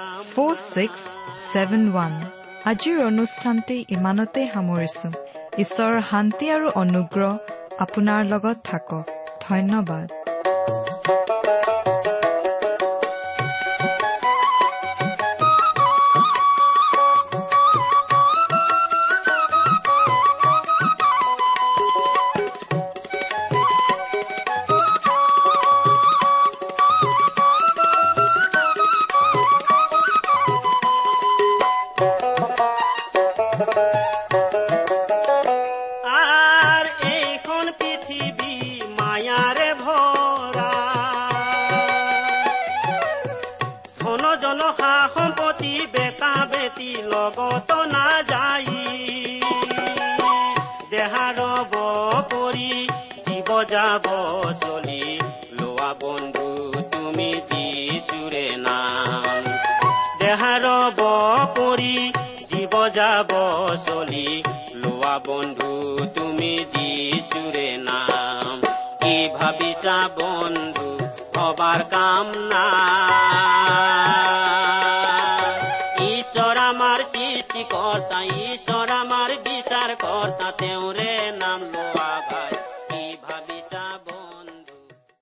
four 0.23 0.53
six 0.65 1.03
seven 1.51 1.83
one 1.89 2.13
আজিৰ 2.71 2.97
অনুষ্ঠানটি 3.05 3.77
ইমানতে 3.89 4.41
সামৰিছো। 4.53 5.09
ঈশ্বৰৰ 5.57 6.01
শান্তি 6.09 6.45
আৰু 6.55 6.67
অনুগ্ৰহ 6.83 7.31
আপোনাৰ 7.85 8.21
লগত 8.25 8.57
থাকক। 8.63 9.05
ধন্যবাদ। 9.41 10.07